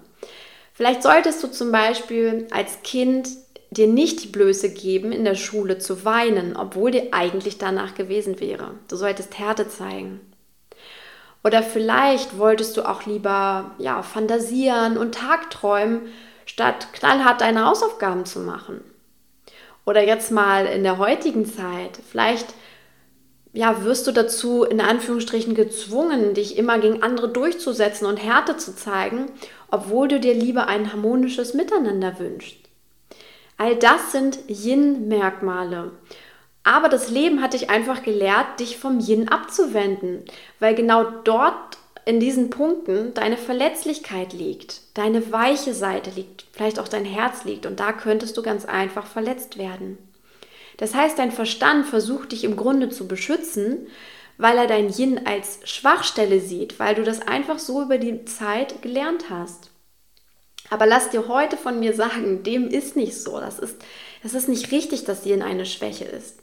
Vielleicht 0.73 1.03
solltest 1.03 1.43
du 1.43 1.49
zum 1.49 1.73
Beispiel 1.73 2.47
als 2.51 2.83
Kind 2.83 3.29
dir 3.71 3.87
nicht 3.87 4.23
die 4.23 4.29
Blöße 4.29 4.73
geben, 4.73 5.13
in 5.13 5.25
der 5.25 5.35
Schule 5.35 5.79
zu 5.79 6.05
weinen, 6.05 6.57
obwohl 6.57 6.91
dir 6.91 7.09
eigentlich 7.13 7.59
danach 7.59 7.95
gewesen 7.95 8.41
wäre. 8.41 8.73
Du 8.89 8.97
solltest 8.97 9.39
Härte 9.39 9.69
zeigen. 9.69 10.21
Oder 11.45 11.63
vielleicht 11.63 12.39
wolltest 12.39 12.77
du 12.77 12.89
auch 12.89 13.07
lieber 13.07 13.73
ja, 13.79 14.03
fantasieren 14.03 14.97
und 14.97 15.15
tagträumen, 15.15 16.03
statt 16.47 16.89
knallhart 16.93 17.41
deine 17.41 17.67
Hausaufgaben 17.67 18.25
zu 18.25 18.41
machen. 18.41 18.81
Oder 19.89 20.05
jetzt 20.05 20.31
mal 20.31 20.67
in 20.67 20.83
der 20.83 20.99
heutigen 20.99 21.47
Zeit, 21.47 21.99
vielleicht 22.11 22.49
ja, 23.55 23.85
wirst 23.85 24.07
du 24.07 24.13
dazu 24.13 24.63
in 24.65 24.83
Anführungsstrichen 24.83 25.55
gezwungen, 25.55 26.35
dich 26.35 26.59
immer 26.59 26.79
gegen 26.79 27.03
andere 27.03 27.31
durchzusetzen 27.31 28.07
und 28.07 28.19
Härte 28.19 28.59
zu 28.59 28.77
zeigen, 28.77 29.31
obwohl 29.71 30.09
du 30.09 30.21
dir 30.21 30.35
lieber 30.35 30.67
ein 30.67 30.93
harmonisches 30.93 31.55
Miteinander 31.55 32.19
wünschst. 32.19 32.59
All 33.57 33.77
das 33.77 34.13
sind 34.13 34.39
Yin-Merkmale. 34.49 35.93
Aber 36.65 36.91
das 36.91 37.09
Leben 37.09 37.41
hat 37.41 37.55
dich 37.55 37.71
einfach 37.71 38.03
gelehrt, 38.03 38.61
dich 38.61 38.77
vom 38.77 39.01
Yin 39.01 39.31
abzuwenden, 39.31 40.23
weil 40.61 40.75
genau 40.75 41.05
dort 41.25 41.78
in 42.09 42.21
diesen 42.21 42.49
Punkten 42.49 43.13
deine 43.13 43.37
Verletzlichkeit 43.37 44.33
liegt, 44.33 44.81
deine 44.95 45.31
weiche 45.31 45.75
Seite 45.75 46.09
liegt, 46.09 46.47
vielleicht 46.53 46.79
auch 46.79 46.89
dein 46.89 47.05
Herz 47.05 47.45
liegt 47.45 47.67
und 47.67 47.81
da 47.81 47.93
könntest 47.93 48.35
du 48.39 48.43
ganz 48.43 48.65
einfach 48.65 49.07
verletzt 49.07 49.59
werden. 49.59 49.99
Das 50.79 50.95
heißt, 50.95 51.19
dein 51.19 51.33
Verstand 51.33 51.85
versucht 51.85 52.33
dich 52.33 52.45
im 52.45 52.57
Grunde 52.57 52.89
zu 52.89 53.07
beschützen, 53.07 53.89
weil 54.39 54.57
er 54.57 54.67
dein 54.67 54.89
Yin 54.89 55.27
als 55.27 55.61
Schwachstelle 55.65 56.41
sieht, 56.41 56.79
weil 56.79 56.95
du 56.95 57.03
das 57.03 57.21
einfach 57.21 57.59
so 57.59 57.83
über 57.83 57.99
die 57.99 58.25
Zeit 58.25 58.81
gelernt 58.81 59.29
hast. 59.29 59.69
Aber 60.71 60.87
lass 60.87 61.11
dir 61.11 61.29
heute 61.29 61.59
von 61.59 61.79
mir 61.79 61.93
sagen, 61.93 62.43
dem 62.43 62.69
ist 62.69 62.97
nicht 62.97 63.17
so. 63.19 63.39
Das 63.39 63.59
ist, 63.59 63.77
das 64.23 64.33
ist 64.33 64.49
nicht 64.49 64.73
richtig, 64.73 65.05
dass 65.05 65.27
Yin 65.27 65.43
eine 65.43 65.67
Schwäche 65.67 66.05
ist. 66.05 66.39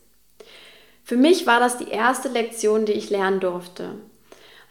Für 1.04 1.18
mich 1.18 1.48
war 1.48 1.60
das 1.60 1.80
die 1.80 1.90
erste 1.90 2.30
Lektion, 2.30 2.86
die 2.86 2.94
ich 2.94 3.10
lernen 3.10 3.40
durfte. 3.40 3.96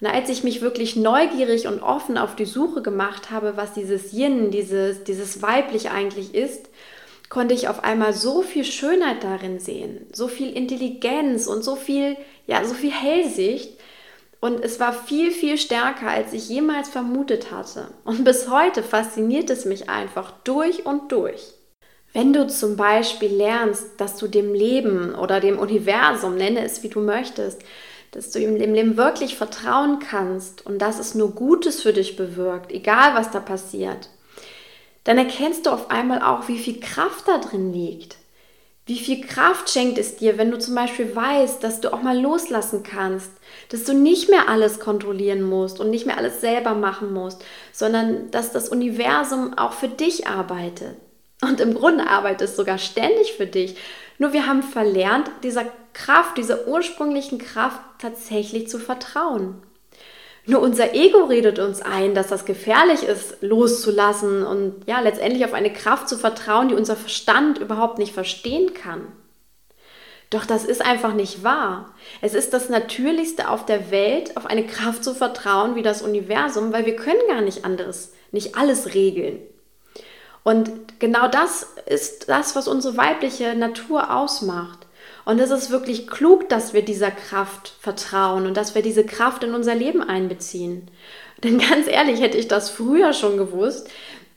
Und 0.04 0.10
als 0.10 0.28
ich 0.28 0.44
mich 0.44 0.60
wirklich 0.60 0.96
neugierig 0.96 1.66
und 1.66 1.82
offen 1.82 2.18
auf 2.18 2.36
die 2.36 2.44
Suche 2.44 2.82
gemacht 2.82 3.30
habe, 3.30 3.56
was 3.56 3.72
dieses 3.72 4.12
Yin, 4.12 4.50
dieses, 4.50 5.02
dieses 5.04 5.40
Weiblich 5.40 5.88
eigentlich 5.92 6.34
ist, 6.34 6.68
konnte 7.30 7.54
ich 7.54 7.68
auf 7.68 7.82
einmal 7.84 8.12
so 8.12 8.42
viel 8.42 8.66
Schönheit 8.66 9.24
darin 9.24 9.60
sehen, 9.60 10.06
so 10.12 10.28
viel 10.28 10.54
Intelligenz 10.54 11.46
und 11.46 11.64
so 11.64 11.74
viel, 11.74 12.18
ja, 12.46 12.62
so 12.66 12.74
viel 12.74 12.90
Hellsicht. 12.90 13.78
Und 14.40 14.62
es 14.62 14.78
war 14.78 14.92
viel, 14.92 15.30
viel 15.30 15.56
stärker, 15.56 16.08
als 16.08 16.34
ich 16.34 16.50
jemals 16.50 16.90
vermutet 16.90 17.50
hatte. 17.50 17.88
Und 18.04 18.24
bis 18.24 18.50
heute 18.50 18.82
fasziniert 18.82 19.48
es 19.48 19.64
mich 19.64 19.88
einfach 19.88 20.32
durch 20.44 20.84
und 20.84 21.12
durch. 21.12 21.54
Wenn 22.12 22.34
du 22.34 22.46
zum 22.46 22.76
Beispiel 22.76 23.34
lernst, 23.34 23.86
dass 23.96 24.18
du 24.18 24.28
dem 24.28 24.52
Leben 24.52 25.14
oder 25.14 25.40
dem 25.40 25.58
Universum, 25.58 26.36
nenne 26.36 26.62
es 26.62 26.82
wie 26.82 26.90
du 26.90 27.00
möchtest, 27.00 27.62
dass 28.14 28.30
du 28.30 28.38
dem 28.38 28.74
Leben 28.74 28.96
wirklich 28.96 29.36
vertrauen 29.36 29.98
kannst 29.98 30.64
und 30.64 30.78
dass 30.78 31.00
es 31.00 31.16
nur 31.16 31.32
Gutes 31.32 31.82
für 31.82 31.92
dich 31.92 32.16
bewirkt, 32.16 32.70
egal 32.70 33.14
was 33.14 33.32
da 33.32 33.40
passiert, 33.40 34.08
dann 35.02 35.18
erkennst 35.18 35.66
du 35.66 35.70
auf 35.70 35.90
einmal 35.90 36.22
auch, 36.22 36.46
wie 36.46 36.58
viel 36.58 36.78
Kraft 36.78 37.26
da 37.26 37.38
drin 37.38 37.72
liegt. 37.72 38.16
Wie 38.86 38.98
viel 38.98 39.26
Kraft 39.26 39.70
schenkt 39.70 39.98
es 39.98 40.16
dir, 40.16 40.38
wenn 40.38 40.50
du 40.50 40.58
zum 40.58 40.74
Beispiel 40.74 41.16
weißt, 41.16 41.64
dass 41.64 41.80
du 41.80 41.92
auch 41.92 42.02
mal 42.02 42.20
loslassen 42.20 42.82
kannst, 42.82 43.30
dass 43.70 43.84
du 43.84 43.94
nicht 43.94 44.28
mehr 44.28 44.48
alles 44.48 44.78
kontrollieren 44.78 45.42
musst 45.42 45.80
und 45.80 45.90
nicht 45.90 46.06
mehr 46.06 46.18
alles 46.18 46.40
selber 46.40 46.74
machen 46.74 47.12
musst, 47.12 47.44
sondern 47.72 48.30
dass 48.30 48.52
das 48.52 48.68
Universum 48.68 49.56
auch 49.56 49.72
für 49.72 49.88
dich 49.88 50.26
arbeitet. 50.28 50.96
Und 51.42 51.60
im 51.60 51.74
Grunde 51.74 52.06
arbeitet 52.06 52.48
es 52.48 52.56
sogar 52.56 52.78
ständig 52.78 53.32
für 53.32 53.46
dich. 53.46 53.76
Nur 54.18 54.32
wir 54.32 54.46
haben 54.46 54.62
verlernt, 54.62 55.30
dieser 55.42 55.64
Kraft, 55.92 56.36
dieser 56.38 56.66
ursprünglichen 56.66 57.38
Kraft 57.38 57.80
tatsächlich 57.98 58.68
zu 58.68 58.78
vertrauen. 58.78 59.62
Nur 60.46 60.60
unser 60.60 60.94
Ego 60.94 61.24
redet 61.24 61.58
uns 61.58 61.80
ein, 61.80 62.14
dass 62.14 62.28
das 62.28 62.44
gefährlich 62.44 63.02
ist, 63.02 63.38
loszulassen 63.40 64.44
und 64.44 64.82
ja, 64.86 65.00
letztendlich 65.00 65.44
auf 65.44 65.54
eine 65.54 65.72
Kraft 65.72 66.08
zu 66.08 66.18
vertrauen, 66.18 66.68
die 66.68 66.74
unser 66.74 66.96
Verstand 66.96 67.58
überhaupt 67.58 67.98
nicht 67.98 68.12
verstehen 68.12 68.74
kann. 68.74 69.06
Doch 70.28 70.44
das 70.44 70.64
ist 70.64 70.84
einfach 70.84 71.14
nicht 71.14 71.44
wahr. 71.44 71.94
Es 72.20 72.34
ist 72.34 72.52
das 72.52 72.68
Natürlichste 72.68 73.48
auf 73.48 73.64
der 73.64 73.90
Welt, 73.90 74.36
auf 74.36 74.46
eine 74.46 74.66
Kraft 74.66 75.04
zu 75.04 75.14
vertrauen 75.14 75.76
wie 75.76 75.82
das 75.82 76.02
Universum, 76.02 76.72
weil 76.72 76.84
wir 76.86 76.96
können 76.96 77.20
gar 77.28 77.40
nicht 77.40 77.64
anderes, 77.64 78.12
nicht 78.32 78.56
alles 78.56 78.94
regeln. 78.94 79.38
Und 80.44 81.00
genau 81.00 81.26
das 81.26 81.66
ist 81.86 82.28
das, 82.28 82.54
was 82.54 82.68
unsere 82.68 82.96
weibliche 82.96 83.54
Natur 83.54 84.14
ausmacht. 84.14 84.86
Und 85.24 85.40
es 85.40 85.50
ist 85.50 85.70
wirklich 85.70 86.06
klug, 86.06 86.50
dass 86.50 86.74
wir 86.74 86.82
dieser 86.84 87.10
Kraft 87.10 87.74
vertrauen 87.80 88.46
und 88.46 88.56
dass 88.56 88.74
wir 88.74 88.82
diese 88.82 89.04
Kraft 89.04 89.42
in 89.42 89.54
unser 89.54 89.74
Leben 89.74 90.02
einbeziehen. 90.02 90.90
Denn 91.42 91.58
ganz 91.58 91.88
ehrlich, 91.88 92.20
hätte 92.20 92.38
ich 92.38 92.46
das 92.46 92.70
früher 92.70 93.12
schon 93.14 93.38
gewusst 93.38 93.88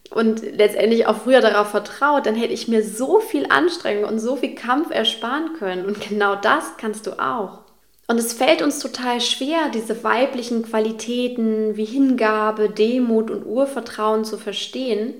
und 0.10 0.42
letztendlich 0.42 1.06
auch 1.06 1.18
früher 1.18 1.42
darauf 1.42 1.70
vertraut, 1.70 2.26
dann 2.26 2.36
hätte 2.36 2.54
ich 2.54 2.70
mir 2.70 2.84
so 2.84 3.20
viel 3.20 3.46
Anstrengung 3.50 4.06
und 4.06 4.20
so 4.20 4.38
viel 4.38 4.56
Kampf 4.56 4.92
ersparen 4.92 5.54
können. 5.60 5.86
Und 5.86 6.00
genau 6.10 6.36
das 6.36 6.78
kannst 6.78 7.06
du 7.06 7.20
auch. 7.20 7.60
Und 8.08 8.18
es 8.18 8.32
fällt 8.32 8.62
uns 8.62 8.80
total 8.80 9.20
schwer, 9.20 9.70
diese 9.74 10.06
weiblichen 10.06 10.64
Qualitäten 10.64 11.76
wie 11.76 11.84
Hingabe, 11.84 12.70
Demut 12.70 13.30
und 13.30 13.46
Urvertrauen 13.46 14.24
zu 14.24 14.38
verstehen, 14.38 15.14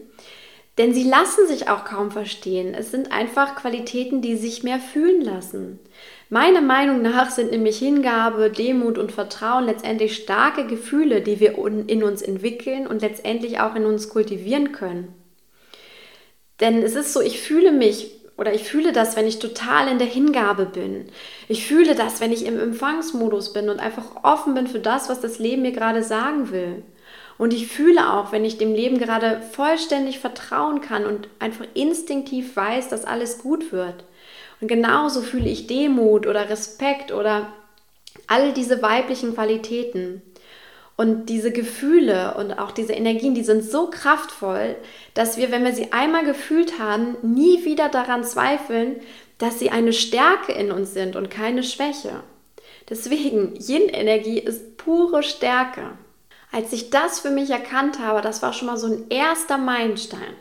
denn 0.78 0.94
sie 0.94 1.04
lassen 1.04 1.48
sich 1.48 1.70
auch 1.70 1.86
kaum 1.86 2.12
verstehen. 2.12 2.76
Es 2.76 2.92
sind 2.92 3.12
einfach 3.12 3.56
Qualitäten, 3.56 4.22
die 4.22 4.36
sich 4.36 4.64
mehr 4.64 4.80
fühlen 4.80 5.22
lassen. 5.22 5.80
Meiner 6.30 6.62
Meinung 6.62 7.02
nach 7.02 7.32
sind 7.32 7.52
nämlich 7.52 7.80
Hingabe, 7.80 8.52
Demut 8.52 8.98
und 8.98 9.12
Vertrauen 9.12 9.66
letztendlich 9.66 10.16
starke 10.16 10.68
Gefühle, 10.68 11.22
die 11.22 11.40
wir 11.40 11.58
in 11.88 12.04
uns 12.04 12.22
entwickeln 12.22 12.86
und 12.86 13.02
letztendlich 13.02 13.60
auch 13.60 13.76
in 13.76 13.86
uns 13.86 14.10
kultivieren 14.10 14.72
können. 14.72 15.14
Denn 16.60 16.84
es 16.84 16.96
ist 16.96 17.14
so, 17.14 17.22
ich 17.22 17.40
fühle 17.40 17.72
mich 17.72 18.12
oder 18.38 18.54
ich 18.54 18.64
fühle 18.64 18.92
das, 18.92 19.16
wenn 19.16 19.26
ich 19.26 19.40
total 19.40 19.88
in 19.88 19.98
der 19.98 20.08
Hingabe 20.08 20.66
bin. 20.66 21.08
Ich 21.48 21.66
fühle 21.66 21.96
das, 21.96 22.22
wenn 22.22 22.32
ich 22.32 22.46
im 22.46 22.60
Empfangsmodus 22.60 23.54
bin 23.54 23.70
und 23.70 23.80
einfach 23.80 24.24
offen 24.24 24.54
bin 24.54 24.68
für 24.68 24.80
das, 24.80 25.10
was 25.10 25.22
das 25.22 25.40
Leben 25.40 25.64
mir 25.64 25.72
gerade 25.72 26.04
sagen 26.04 26.52
will. 26.52 26.84
Und 27.38 27.54
ich 27.54 27.68
fühle 27.68 28.14
auch, 28.14 28.32
wenn 28.32 28.46
ich 28.46 28.58
dem 28.58 28.74
Leben 28.74 28.98
gerade 28.98 29.42
vollständig 29.52 30.20
vertrauen 30.20 30.82
kann 30.82 31.06
und 31.06 31.30
einfach 31.40 31.66
instinktiv 31.74 32.56
weiß, 32.56 32.90
dass 32.90 33.06
alles 33.06 33.38
gut 33.38 33.72
wird. 33.72 34.06
Und 34.60 34.68
genauso 34.68 35.22
fühle 35.22 35.50
ich 35.50 35.68
Demut 35.68 36.26
oder 36.26 36.50
Respekt 36.50 37.12
oder 37.12 37.54
all 38.26 38.54
diese 38.54 38.82
weiblichen 38.82 39.36
Qualitäten. 39.36 40.22
Und 40.96 41.28
diese 41.28 41.52
Gefühle 41.52 42.34
und 42.38 42.54
auch 42.54 42.72
diese 42.72 42.94
Energien, 42.94 43.36
die 43.36 43.44
sind 43.44 43.64
so 43.64 43.88
kraftvoll, 43.92 44.76
dass 45.14 45.38
wir, 45.38 45.52
wenn 45.52 45.64
wir 45.64 45.74
sie 45.74 45.94
einmal 45.94 46.26
gefühlt 46.26 46.80
haben, 46.80 47.18
nie 47.22 47.66
wieder 47.66 47.88
daran 47.88 48.24
zweifeln, 48.24 48.96
dass 49.38 49.60
sie 49.60 49.70
eine 49.70 49.94
Stärke 49.94 50.54
in 50.54 50.72
uns 50.72 50.96
sind 50.96 51.16
und 51.16 51.30
keine 51.30 51.62
Schwäche. 51.62 52.24
Deswegen, 52.90 53.56
Yin-Energie 53.60 54.40
ist 54.40 54.78
pure 54.78 55.22
Stärke. 55.22 55.92
Als 56.52 56.74
ich 56.74 56.90
das 56.90 57.20
für 57.20 57.30
mich 57.30 57.50
erkannt 57.50 58.00
habe, 58.00 58.22
das 58.22 58.42
war 58.42 58.54
schon 58.54 58.68
mal 58.68 58.78
so 58.78 58.88
ein 58.88 59.10
erster 59.10 59.58
Meilenstein. 59.58 60.34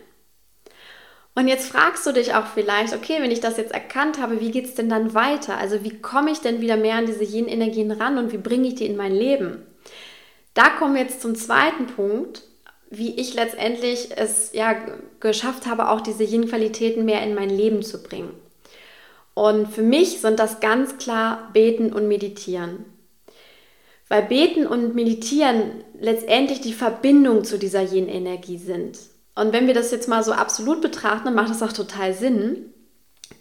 Und 1.34 1.48
jetzt 1.48 1.68
fragst 1.68 2.06
du 2.06 2.12
dich 2.12 2.34
auch 2.34 2.46
vielleicht, 2.46 2.94
okay, 2.94 3.18
wenn 3.20 3.30
ich 3.30 3.40
das 3.40 3.58
jetzt 3.58 3.74
erkannt 3.74 4.18
habe, 4.18 4.40
wie 4.40 4.50
geht 4.50 4.64
es 4.64 4.74
denn 4.74 4.88
dann 4.88 5.12
weiter? 5.12 5.58
Also 5.58 5.84
wie 5.84 6.00
komme 6.00 6.30
ich 6.30 6.40
denn 6.40 6.62
wieder 6.62 6.78
mehr 6.78 6.94
an 6.94 7.04
diese 7.04 7.24
Yin-Energien 7.24 7.90
ran 7.90 8.16
und 8.16 8.32
wie 8.32 8.38
bringe 8.38 8.68
ich 8.68 8.76
die 8.76 8.86
in 8.86 8.96
mein 8.96 9.12
Leben? 9.12 9.66
Da 10.54 10.70
kommen 10.70 10.94
wir 10.94 11.02
jetzt 11.02 11.20
zum 11.20 11.34
zweiten 11.34 11.88
Punkt, 11.88 12.42
wie 12.88 13.20
ich 13.20 13.34
letztendlich 13.34 14.16
es 14.16 14.52
ja 14.54 14.74
geschafft 15.20 15.66
habe, 15.66 15.90
auch 15.90 16.00
diese 16.00 16.24
Yin-Qualitäten 16.24 17.04
mehr 17.04 17.22
in 17.22 17.34
mein 17.34 17.50
Leben 17.50 17.82
zu 17.82 18.02
bringen. 18.02 18.32
Und 19.34 19.66
für 19.66 19.82
mich 19.82 20.22
sind 20.22 20.38
das 20.38 20.60
ganz 20.60 20.96
klar 20.96 21.50
Beten 21.52 21.92
und 21.92 22.08
Meditieren. 22.08 22.86
Weil 24.08 24.22
Beten 24.22 24.66
und 24.66 24.94
Meditieren 24.94 25.84
letztendlich 25.98 26.60
die 26.60 26.72
Verbindung 26.72 27.44
zu 27.44 27.58
dieser 27.58 27.82
Yin-Energie 27.82 28.58
sind. 28.58 28.98
Und 29.34 29.52
wenn 29.52 29.66
wir 29.66 29.74
das 29.74 29.90
jetzt 29.90 30.08
mal 30.08 30.22
so 30.22 30.32
absolut 30.32 30.80
betrachten, 30.80 31.24
dann 31.26 31.34
macht 31.34 31.50
das 31.50 31.62
auch 31.62 31.72
total 31.72 32.14
Sinn. 32.14 32.72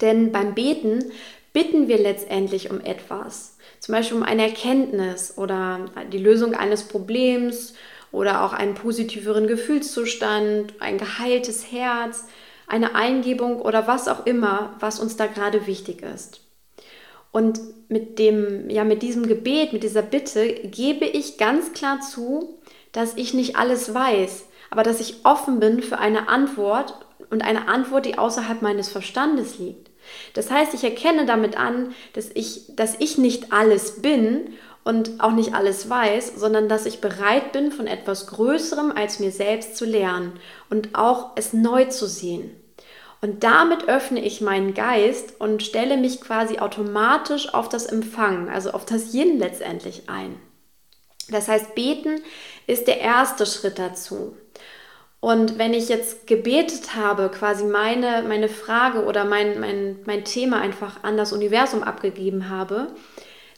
Denn 0.00 0.32
beim 0.32 0.54
Beten 0.54 1.04
bitten 1.52 1.88
wir 1.88 1.98
letztendlich 1.98 2.70
um 2.70 2.80
etwas. 2.80 3.56
Zum 3.80 3.94
Beispiel 3.94 4.16
um 4.18 4.22
eine 4.22 4.42
Erkenntnis 4.42 5.38
oder 5.38 5.86
die 6.12 6.18
Lösung 6.18 6.54
eines 6.54 6.84
Problems 6.84 7.74
oder 8.12 8.44
auch 8.44 8.52
einen 8.52 8.74
positiveren 8.74 9.46
Gefühlszustand, 9.46 10.74
ein 10.80 10.98
geheiltes 10.98 11.70
Herz, 11.70 12.24
eine 12.66 12.94
Eingebung 12.94 13.60
oder 13.60 13.86
was 13.86 14.08
auch 14.08 14.26
immer, 14.26 14.74
was 14.80 14.98
uns 14.98 15.16
da 15.16 15.26
gerade 15.26 15.66
wichtig 15.66 16.02
ist. 16.02 16.40
Und 17.36 17.60
mit 17.90 18.18
dem, 18.18 18.70
ja, 18.70 18.82
mit 18.82 19.02
diesem 19.02 19.26
Gebet, 19.28 19.74
mit 19.74 19.82
dieser 19.82 20.00
Bitte 20.00 20.54
gebe 20.54 21.04
ich 21.04 21.36
ganz 21.36 21.74
klar 21.74 22.00
zu, 22.00 22.56
dass 22.92 23.14
ich 23.18 23.34
nicht 23.34 23.56
alles 23.56 23.92
weiß, 23.92 24.46
aber 24.70 24.82
dass 24.82 25.00
ich 25.00 25.16
offen 25.24 25.60
bin 25.60 25.82
für 25.82 25.98
eine 25.98 26.30
Antwort 26.30 26.94
und 27.28 27.44
eine 27.44 27.68
Antwort, 27.68 28.06
die 28.06 28.16
außerhalb 28.16 28.62
meines 28.62 28.88
Verstandes 28.88 29.58
liegt. 29.58 29.90
Das 30.32 30.50
heißt, 30.50 30.72
ich 30.72 30.82
erkenne 30.82 31.26
damit 31.26 31.58
an, 31.58 31.92
dass 32.14 32.30
ich, 32.32 32.74
dass 32.74 32.96
ich 33.00 33.18
nicht 33.18 33.52
alles 33.52 34.00
bin 34.00 34.54
und 34.82 35.20
auch 35.20 35.32
nicht 35.32 35.52
alles 35.52 35.90
weiß, 35.90 36.36
sondern 36.36 36.70
dass 36.70 36.86
ich 36.86 37.02
bereit 37.02 37.52
bin, 37.52 37.70
von 37.70 37.86
etwas 37.86 38.28
Größerem 38.28 38.92
als 38.92 39.20
mir 39.20 39.30
selbst 39.30 39.76
zu 39.76 39.84
lernen 39.84 40.32
und 40.70 40.94
auch 40.94 41.32
es 41.36 41.52
neu 41.52 41.84
zu 41.84 42.06
sehen. 42.06 42.50
Und 43.20 43.44
damit 43.44 43.88
öffne 43.88 44.20
ich 44.20 44.40
meinen 44.40 44.74
Geist 44.74 45.40
und 45.40 45.62
stelle 45.62 45.96
mich 45.96 46.20
quasi 46.20 46.58
automatisch 46.58 47.52
auf 47.54 47.68
das 47.68 47.86
Empfangen, 47.86 48.48
also 48.48 48.70
auf 48.72 48.84
das 48.84 49.14
Yin 49.14 49.38
letztendlich 49.38 50.08
ein. 50.08 50.36
Das 51.28 51.48
heißt, 51.48 51.74
beten 51.74 52.20
ist 52.66 52.86
der 52.86 53.00
erste 53.00 53.46
Schritt 53.46 53.78
dazu. 53.78 54.36
Und 55.20 55.58
wenn 55.58 55.74
ich 55.74 55.88
jetzt 55.88 56.26
gebetet 56.26 56.94
habe, 56.94 57.30
quasi 57.30 57.64
meine, 57.64 58.22
meine 58.22 58.48
Frage 58.48 59.04
oder 59.04 59.24
mein, 59.24 59.58
mein, 59.58 59.98
mein 60.04 60.24
Thema 60.24 60.60
einfach 60.60 61.02
an 61.02 61.16
das 61.16 61.32
Universum 61.32 61.82
abgegeben 61.82 62.48
habe, 62.48 62.88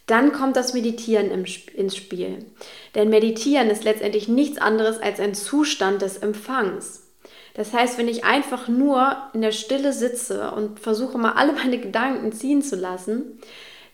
dann 0.06 0.32
kommt 0.32 0.56
das 0.56 0.72
Meditieren 0.72 1.30
im, 1.30 1.44
ins 1.74 1.96
Spiel. 1.96 2.46
Denn 2.94 3.10
Meditieren 3.10 3.68
ist 3.68 3.84
letztendlich 3.84 4.28
nichts 4.28 4.58
anderes 4.58 4.98
als 4.98 5.20
ein 5.20 5.34
Zustand 5.34 6.00
des 6.00 6.16
Empfangs. 6.16 7.07
Das 7.54 7.72
heißt, 7.72 7.98
wenn 7.98 8.08
ich 8.08 8.24
einfach 8.24 8.68
nur 8.68 9.16
in 9.32 9.42
der 9.42 9.52
Stille 9.52 9.92
sitze 9.92 10.50
und 10.52 10.80
versuche 10.80 11.18
mal 11.18 11.32
alle 11.32 11.52
meine 11.52 11.78
Gedanken 11.78 12.32
ziehen 12.32 12.62
zu 12.62 12.76
lassen, 12.76 13.40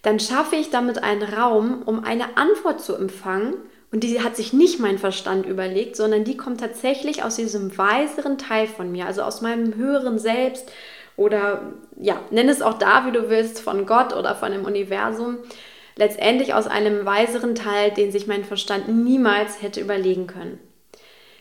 dann 0.03 0.21
schaffe 0.21 0.57
ich 0.57 0.71
damit 0.71 1.03
einen 1.03 1.23
Raum, 1.23 1.83
um 1.85 2.05
eine 2.05 2.37
Antwort 2.37 2.81
zu 2.81 2.95
empfangen. 2.95 3.55
Und 3.91 4.05
die 4.05 4.23
hat 4.23 4.37
sich 4.37 4.53
nicht 4.53 4.81
mein 4.81 4.99
Verstand 4.99 5.47
überlegt, 5.47 5.97
sondern 5.97 6.25
die 6.25 6.37
kommt 6.37 6.61
tatsächlich 6.61 7.23
aus 7.23 7.37
diesem 7.37 7.77
weiseren 7.79 8.39
Teil 8.39 8.67
von 8.67 8.91
mir, 8.91 9.07
also 9.07 9.23
aus 9.23 9.41
meinem 9.41 9.77
höheren 9.77 10.19
Selbst 10.19 10.71
oder 11.17 11.73
ja, 11.97 12.21
nenn 12.31 12.49
es 12.49 12.61
auch 12.61 12.75
da, 12.75 13.07
wie 13.07 13.13
du 13.13 13.31
willst, 13.31 13.61
von 13.61 13.87
Gott 13.87 14.15
oder 14.15 14.35
von 14.35 14.51
dem 14.51 14.65
Universum 14.65 15.39
letztendlich 15.97 16.55
aus 16.55 16.67
einem 16.67 17.07
weiseren 17.07 17.55
Teil, 17.55 17.93
den 17.93 18.11
sich 18.11 18.27
mein 18.27 18.45
Verstand 18.45 18.89
niemals 18.89 19.63
hätte 19.63 19.81
überlegen 19.81 20.27
können. 20.27 20.59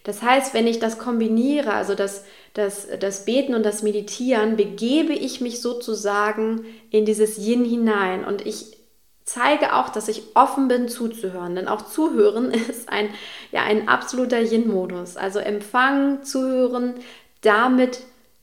Das 0.03 0.21
heißt, 0.21 0.53
wenn 0.53 0.67
ich 0.67 0.79
das 0.79 0.97
kombiniere, 0.97 1.73
also 1.73 1.95
das, 1.95 2.25
das, 2.53 2.87
das 2.99 3.25
Beten 3.25 3.55
und 3.55 3.63
das 3.63 3.83
Meditieren, 3.83 4.57
begebe 4.57 5.13
ich 5.13 5.39
mich 5.39 5.61
sozusagen 5.61 6.65
in 6.89 7.05
dieses 7.05 7.37
Yin 7.37 7.63
hinein 7.63 8.25
und 8.25 8.45
ich 8.45 8.77
zeige 9.25 9.75
auch, 9.75 9.89
dass 9.89 10.09
ich 10.09 10.23
offen 10.35 10.67
bin 10.67 10.89
zuzuhören, 10.89 11.55
denn 11.55 11.67
auch 11.67 11.83
zuhören 11.83 12.51
ist 12.69 12.89
ein, 12.89 13.09
ja, 13.51 13.63
ein 13.63 13.87
absoluter 13.87 14.41
Yin-Modus. 14.41 15.17
Also 15.17 15.39
empfangen, 15.39 16.23
zuhören, 16.23 16.95
damit 17.41 18.01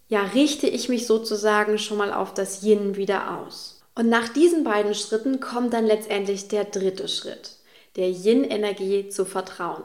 ja, 0.09 0.23
richte 0.23 0.67
ich 0.67 0.89
mich 0.89 1.07
sozusagen 1.07 1.79
schon 1.79 1.99
mal 1.99 2.13
auf 2.13 2.35
das 2.35 2.63
Yin 2.63 2.97
wieder 2.97 3.39
aus. 3.39 3.83
Und 3.95 4.09
nach 4.09 4.29
diesen 4.29 4.65
beiden 4.65 4.95
Schritten 4.95 5.41
kommt 5.41 5.73
dann 5.73 5.87
letztendlich 5.87 6.49
der 6.49 6.65
dritte 6.65 7.07
Schritt, 7.07 7.57
der 7.97 8.09
Yin-Energie 8.09 9.09
zu 9.09 9.25
vertrauen. 9.25 9.85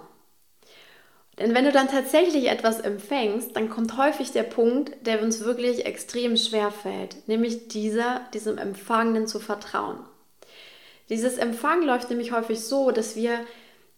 Denn 1.40 1.54
wenn 1.54 1.66
du 1.66 1.72
dann 1.72 1.90
tatsächlich 1.90 2.50
etwas 2.50 2.80
empfängst, 2.80 3.56
dann 3.56 3.70
kommt 3.70 3.98
häufig 3.98 4.32
der 4.32 4.44
Punkt, 4.44 4.94
der 5.06 5.22
uns 5.22 5.44
wirklich 5.44 5.86
extrem 5.86 6.38
schwer 6.38 6.72
fällt, 6.72 7.28
nämlich 7.28 7.68
dieser, 7.68 8.22
diesem 8.34 8.58
Empfangenen 8.58 9.28
zu 9.28 9.40
vertrauen. 9.40 10.00
Dieses 11.10 11.38
Empfangen 11.38 11.86
läuft 11.86 12.10
nämlich 12.10 12.32
häufig 12.32 12.62
so, 12.62 12.92
dass 12.92 13.16
wir, 13.18 13.40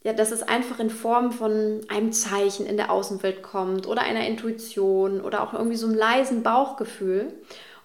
ja, 0.03 0.13
dass 0.13 0.31
es 0.31 0.43
einfach 0.43 0.79
in 0.79 0.89
Form 0.89 1.31
von 1.31 1.81
einem 1.89 2.11
Zeichen 2.11 2.65
in 2.65 2.75
der 2.75 2.91
Außenwelt 2.91 3.43
kommt 3.43 3.87
oder 3.87 4.01
einer 4.01 4.25
Intuition 4.25 5.21
oder 5.21 5.43
auch 5.43 5.53
irgendwie 5.53 5.77
so 5.77 5.85
einem 5.85 5.95
leisen 5.95 6.41
Bauchgefühl. 6.41 7.33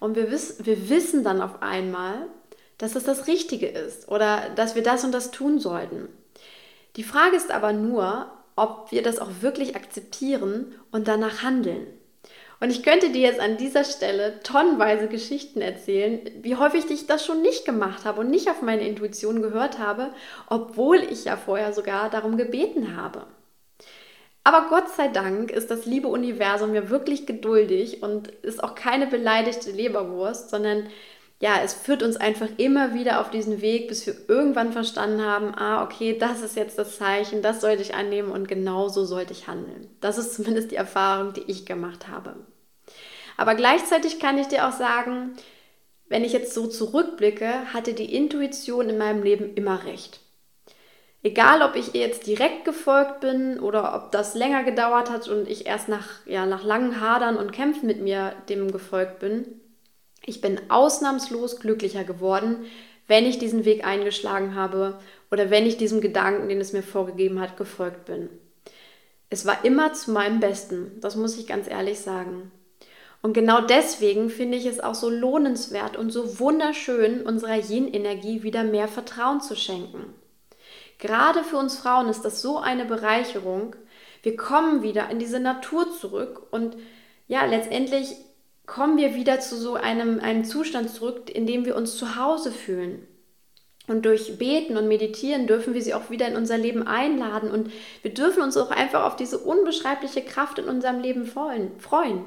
Und 0.00 0.16
wir, 0.16 0.30
wiss, 0.30 0.64
wir 0.64 0.88
wissen 0.88 1.24
dann 1.24 1.42
auf 1.42 1.62
einmal, 1.62 2.26
dass 2.78 2.96
es 2.96 3.04
das 3.04 3.28
Richtige 3.28 3.68
ist 3.68 4.08
oder 4.08 4.48
dass 4.56 4.74
wir 4.74 4.82
das 4.82 5.04
und 5.04 5.12
das 5.12 5.30
tun 5.30 5.60
sollten. 5.60 6.08
Die 6.96 7.04
Frage 7.04 7.36
ist 7.36 7.52
aber 7.52 7.72
nur, 7.72 8.26
ob 8.56 8.90
wir 8.90 9.02
das 9.02 9.18
auch 9.18 9.30
wirklich 9.40 9.76
akzeptieren 9.76 10.74
und 10.90 11.08
danach 11.08 11.42
handeln. 11.42 11.86
Und 12.62 12.70
ich 12.70 12.84
könnte 12.84 13.10
dir 13.10 13.22
jetzt 13.22 13.40
an 13.40 13.56
dieser 13.56 13.82
Stelle 13.82 14.38
tonnenweise 14.44 15.08
Geschichten 15.08 15.60
erzählen, 15.60 16.20
wie 16.42 16.54
häufig 16.54 16.88
ich 16.90 17.08
das 17.08 17.26
schon 17.26 17.42
nicht 17.42 17.64
gemacht 17.64 18.04
habe 18.04 18.20
und 18.20 18.30
nicht 18.30 18.48
auf 18.48 18.62
meine 18.62 18.86
Intuition 18.86 19.42
gehört 19.42 19.80
habe, 19.80 20.10
obwohl 20.48 20.98
ich 20.98 21.24
ja 21.24 21.36
vorher 21.36 21.72
sogar 21.72 22.08
darum 22.08 22.36
gebeten 22.36 22.96
habe. 22.96 23.26
Aber 24.44 24.68
Gott 24.68 24.88
sei 24.90 25.08
Dank 25.08 25.50
ist 25.50 25.72
das 25.72 25.86
liebe 25.86 26.06
Universum 26.06 26.74
ja 26.74 26.88
wirklich 26.88 27.26
geduldig 27.26 28.02
und 28.02 28.28
ist 28.28 28.62
auch 28.62 28.76
keine 28.76 29.08
beleidigte 29.08 29.70
Leberwurst, 29.70 30.50
sondern 30.50 30.86
ja, 31.42 31.60
es 31.60 31.74
führt 31.74 32.04
uns 32.04 32.16
einfach 32.16 32.46
immer 32.56 32.94
wieder 32.94 33.20
auf 33.20 33.28
diesen 33.28 33.60
Weg, 33.60 33.88
bis 33.88 34.06
wir 34.06 34.14
irgendwann 34.28 34.72
verstanden 34.72 35.22
haben, 35.22 35.52
ah, 35.56 35.82
okay, 35.82 36.16
das 36.16 36.40
ist 36.40 36.54
jetzt 36.54 36.78
das 36.78 36.98
Zeichen, 36.98 37.42
das 37.42 37.60
sollte 37.60 37.82
ich 37.82 37.96
annehmen 37.96 38.30
und 38.30 38.46
genau 38.46 38.86
so 38.86 39.04
sollte 39.04 39.32
ich 39.32 39.48
handeln. 39.48 39.90
Das 40.00 40.18
ist 40.18 40.34
zumindest 40.36 40.70
die 40.70 40.76
Erfahrung, 40.76 41.32
die 41.32 41.42
ich 41.48 41.66
gemacht 41.66 42.06
habe. 42.06 42.36
Aber 43.36 43.56
gleichzeitig 43.56 44.20
kann 44.20 44.38
ich 44.38 44.46
dir 44.46 44.68
auch 44.68 44.72
sagen, 44.72 45.32
wenn 46.08 46.22
ich 46.22 46.32
jetzt 46.32 46.54
so 46.54 46.68
zurückblicke, 46.68 47.72
hatte 47.74 47.92
die 47.92 48.14
Intuition 48.14 48.88
in 48.88 48.98
meinem 48.98 49.24
Leben 49.24 49.54
immer 49.56 49.84
recht. 49.84 50.20
Egal, 51.24 51.62
ob 51.62 51.74
ich 51.74 51.92
ihr 51.96 52.02
jetzt 52.02 52.28
direkt 52.28 52.64
gefolgt 52.64 53.18
bin 53.18 53.58
oder 53.58 53.96
ob 53.96 54.12
das 54.12 54.36
länger 54.36 54.62
gedauert 54.62 55.10
hat 55.10 55.26
und 55.26 55.48
ich 55.48 55.66
erst 55.66 55.88
nach, 55.88 56.24
ja, 56.24 56.46
nach 56.46 56.62
langen 56.62 57.00
Hadern 57.00 57.36
und 57.36 57.50
Kämpfen 57.50 57.88
mit 57.88 58.00
mir 58.00 58.32
dem 58.48 58.70
gefolgt 58.70 59.18
bin, 59.18 59.60
ich 60.24 60.40
bin 60.40 60.60
ausnahmslos 60.70 61.58
glücklicher 61.60 62.04
geworden, 62.04 62.64
wenn 63.08 63.26
ich 63.26 63.38
diesen 63.38 63.64
Weg 63.64 63.84
eingeschlagen 63.84 64.54
habe 64.54 64.98
oder 65.30 65.50
wenn 65.50 65.66
ich 65.66 65.76
diesem 65.76 66.00
Gedanken, 66.00 66.48
den 66.48 66.60
es 66.60 66.72
mir 66.72 66.82
vorgegeben 66.82 67.40
hat, 67.40 67.56
gefolgt 67.56 68.04
bin. 68.04 68.28
Es 69.30 69.46
war 69.46 69.64
immer 69.64 69.92
zu 69.92 70.12
meinem 70.12 70.40
Besten, 70.40 71.00
das 71.00 71.16
muss 71.16 71.38
ich 71.38 71.46
ganz 71.46 71.68
ehrlich 71.68 72.00
sagen. 72.00 72.52
Und 73.22 73.34
genau 73.34 73.60
deswegen 73.60 74.30
finde 74.30 74.58
ich 74.58 74.66
es 74.66 74.80
auch 74.80 74.94
so 74.94 75.08
lohnenswert 75.08 75.96
und 75.96 76.10
so 76.10 76.40
wunderschön, 76.40 77.22
unserer 77.22 77.56
Yin-Energie 77.56 78.42
wieder 78.42 78.64
mehr 78.64 78.88
Vertrauen 78.88 79.40
zu 79.40 79.54
schenken. 79.54 80.12
Gerade 80.98 81.44
für 81.44 81.56
uns 81.56 81.78
Frauen 81.78 82.08
ist 82.08 82.24
das 82.24 82.42
so 82.42 82.58
eine 82.58 82.84
Bereicherung. 82.84 83.74
Wir 84.22 84.36
kommen 84.36 84.82
wieder 84.82 85.08
in 85.10 85.18
diese 85.18 85.40
Natur 85.40 85.92
zurück 85.92 86.46
und 86.50 86.76
ja, 87.28 87.44
letztendlich 87.44 88.16
kommen 88.66 88.96
wir 88.96 89.14
wieder 89.14 89.40
zu 89.40 89.56
so 89.56 89.74
einem, 89.74 90.20
einem 90.20 90.44
Zustand 90.44 90.90
zurück, 90.90 91.30
in 91.34 91.46
dem 91.46 91.64
wir 91.64 91.76
uns 91.76 91.96
zu 91.96 92.16
Hause 92.16 92.52
fühlen. 92.52 93.06
Und 93.88 94.04
durch 94.04 94.38
Beten 94.38 94.76
und 94.76 94.86
Meditieren 94.86 95.46
dürfen 95.46 95.74
wir 95.74 95.82
sie 95.82 95.94
auch 95.94 96.08
wieder 96.08 96.28
in 96.28 96.36
unser 96.36 96.56
Leben 96.56 96.86
einladen 96.86 97.50
und 97.50 97.72
wir 98.02 98.14
dürfen 98.14 98.42
uns 98.42 98.56
auch 98.56 98.70
einfach 98.70 99.04
auf 99.04 99.16
diese 99.16 99.38
unbeschreibliche 99.38 100.22
Kraft 100.22 100.60
in 100.60 100.66
unserem 100.66 101.00
Leben 101.00 101.26
freuen. 101.26 102.24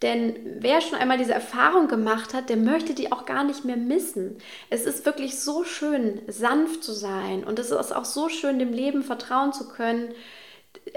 Denn 0.00 0.34
wer 0.58 0.80
schon 0.80 0.98
einmal 0.98 1.18
diese 1.18 1.34
Erfahrung 1.34 1.86
gemacht 1.86 2.34
hat, 2.34 2.48
der 2.48 2.56
möchte 2.56 2.94
die 2.94 3.12
auch 3.12 3.24
gar 3.24 3.44
nicht 3.44 3.64
mehr 3.64 3.76
missen. 3.76 4.38
Es 4.68 4.84
ist 4.84 5.06
wirklich 5.06 5.38
so 5.38 5.62
schön, 5.62 6.22
sanft 6.26 6.82
zu 6.82 6.92
sein 6.92 7.44
und 7.44 7.58
es 7.58 7.70
ist 7.70 7.94
auch 7.94 8.04
so 8.04 8.28
schön, 8.28 8.58
dem 8.58 8.72
Leben 8.72 9.02
vertrauen 9.02 9.52
zu 9.52 9.68
können, 9.68 10.12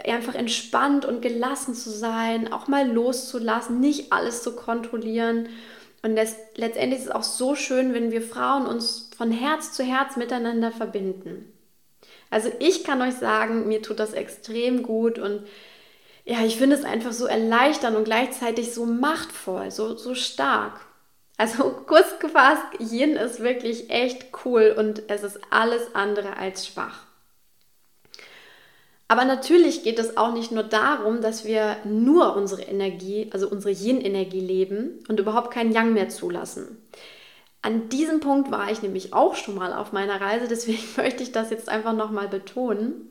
einfach 0.05 0.35
entspannt 0.35 1.05
und 1.05 1.21
gelassen 1.21 1.75
zu 1.75 1.89
sein, 1.89 2.51
auch 2.51 2.67
mal 2.67 2.89
loszulassen, 2.89 3.79
nicht 3.79 4.11
alles 4.11 4.43
zu 4.43 4.55
kontrollieren. 4.55 5.49
Und 6.01 6.15
das, 6.15 6.35
letztendlich 6.55 7.01
ist 7.01 7.07
es 7.07 7.11
auch 7.11 7.23
so 7.23 7.55
schön, 7.55 7.93
wenn 7.93 8.11
wir 8.11 8.21
Frauen 8.21 8.67
uns 8.67 9.09
von 9.17 9.31
Herz 9.31 9.73
zu 9.73 9.83
Herz 9.83 10.17
miteinander 10.17 10.71
verbinden. 10.71 11.51
Also 12.29 12.51
ich 12.59 12.83
kann 12.83 13.01
euch 13.01 13.15
sagen, 13.15 13.67
mir 13.67 13.81
tut 13.81 13.99
das 13.99 14.13
extrem 14.13 14.83
gut 14.83 15.19
und 15.19 15.43
ja, 16.25 16.43
ich 16.43 16.57
finde 16.57 16.75
es 16.75 16.83
einfach 16.83 17.13
so 17.13 17.27
erleichternd 17.27 17.95
und 17.95 18.03
gleichzeitig 18.03 18.73
so 18.73 18.85
machtvoll, 18.85 19.69
so, 19.69 19.95
so 19.95 20.15
stark. 20.15 20.81
Also 21.37 21.63
kurz 21.87 22.19
gefasst, 22.19 22.63
Yin 22.79 23.15
ist 23.15 23.41
wirklich 23.41 23.89
echt 23.89 24.27
cool 24.43 24.75
und 24.77 25.03
es 25.07 25.23
ist 25.23 25.39
alles 25.51 25.93
andere 25.93 26.37
als 26.37 26.67
schwach. 26.67 27.04
Aber 29.07 29.25
natürlich 29.25 29.83
geht 29.83 29.99
es 29.99 30.17
auch 30.17 30.33
nicht 30.33 30.51
nur 30.51 30.63
darum, 30.63 31.21
dass 31.21 31.45
wir 31.45 31.77
nur 31.83 32.35
unsere 32.35 32.63
Energie, 32.63 33.29
also 33.31 33.47
unsere 33.47 33.71
Yin-Energie 33.71 34.39
leben 34.39 35.03
und 35.07 35.19
überhaupt 35.19 35.51
keinen 35.51 35.71
Yang 35.71 35.93
mehr 35.93 36.09
zulassen. 36.09 36.81
An 37.61 37.89
diesem 37.89 38.19
Punkt 38.19 38.51
war 38.51 38.71
ich 38.71 38.81
nämlich 38.81 39.13
auch 39.13 39.35
schon 39.35 39.55
mal 39.55 39.73
auf 39.73 39.91
meiner 39.91 40.21
Reise, 40.21 40.47
deswegen 40.47 40.83
möchte 40.97 41.23
ich 41.23 41.31
das 41.31 41.49
jetzt 41.49 41.69
einfach 41.69 41.93
nochmal 41.93 42.27
betonen. 42.27 43.09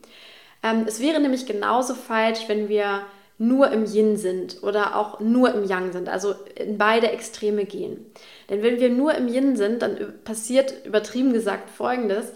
Ähm, 0.63 0.85
es 0.87 0.99
wäre 0.99 1.19
nämlich 1.19 1.45
genauso 1.45 1.93
falsch, 1.93 2.45
wenn 2.47 2.69
wir 2.69 3.01
nur 3.37 3.69
im 3.71 3.85
Yin 3.85 4.15
sind 4.17 4.63
oder 4.63 4.95
auch 4.95 5.19
nur 5.19 5.53
im 5.53 5.65
Yang 5.65 5.91
sind, 5.91 6.09
also 6.09 6.35
in 6.55 6.77
beide 6.77 7.11
Extreme 7.11 7.65
gehen. 7.65 8.05
Denn 8.49 8.63
wenn 8.63 8.79
wir 8.79 8.89
nur 8.89 9.13
im 9.13 9.27
Yin 9.27 9.57
sind, 9.57 9.81
dann 9.81 10.13
passiert 10.23 10.85
übertrieben 10.85 11.33
gesagt 11.33 11.69
Folgendes, 11.69 12.31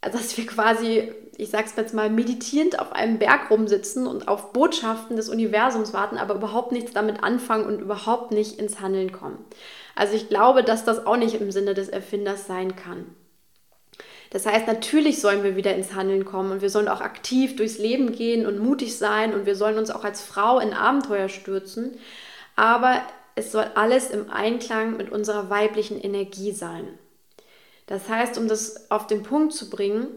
dass 0.00 0.36
wir 0.36 0.46
quasi, 0.46 1.12
ich 1.38 1.50
sag's 1.50 1.74
jetzt 1.76 1.94
mal, 1.94 2.08
meditierend 2.08 2.78
auf 2.78 2.92
einem 2.92 3.18
Berg 3.18 3.50
rumsitzen 3.50 4.06
und 4.06 4.28
auf 4.28 4.52
Botschaften 4.52 5.16
des 5.16 5.28
Universums 5.28 5.92
warten, 5.92 6.16
aber 6.16 6.34
überhaupt 6.34 6.72
nichts 6.72 6.92
damit 6.92 7.22
anfangen 7.22 7.66
und 7.66 7.80
überhaupt 7.80 8.32
nicht 8.32 8.58
ins 8.58 8.80
Handeln 8.80 9.12
kommen. 9.12 9.44
Also 9.94 10.14
ich 10.14 10.28
glaube, 10.28 10.62
dass 10.62 10.84
das 10.84 11.06
auch 11.06 11.16
nicht 11.16 11.40
im 11.40 11.50
Sinne 11.50 11.74
des 11.74 11.88
Erfinders 11.88 12.46
sein 12.46 12.74
kann. 12.76 13.06
Das 14.30 14.46
heißt, 14.46 14.66
natürlich 14.66 15.20
sollen 15.20 15.44
wir 15.44 15.56
wieder 15.56 15.74
ins 15.74 15.94
Handeln 15.94 16.24
kommen 16.24 16.52
und 16.52 16.62
wir 16.62 16.70
sollen 16.70 16.88
auch 16.88 17.00
aktiv 17.00 17.56
durchs 17.56 17.78
Leben 17.78 18.12
gehen 18.12 18.46
und 18.46 18.58
mutig 18.58 18.98
sein 18.98 19.32
und 19.34 19.46
wir 19.46 19.54
sollen 19.54 19.78
uns 19.78 19.90
auch 19.90 20.04
als 20.04 20.20
Frau 20.20 20.58
in 20.58 20.72
Abenteuer 20.72 21.28
stürzen. 21.28 21.96
Aber 22.56 23.02
es 23.34 23.52
soll 23.52 23.70
alles 23.74 24.10
im 24.10 24.30
Einklang 24.30 24.96
mit 24.96 25.12
unserer 25.12 25.50
weiblichen 25.50 26.00
Energie 26.00 26.52
sein. 26.52 26.98
Das 27.86 28.08
heißt, 28.08 28.36
um 28.36 28.48
das 28.48 28.90
auf 28.90 29.06
den 29.06 29.22
Punkt 29.22 29.52
zu 29.52 29.70
bringen, 29.70 30.08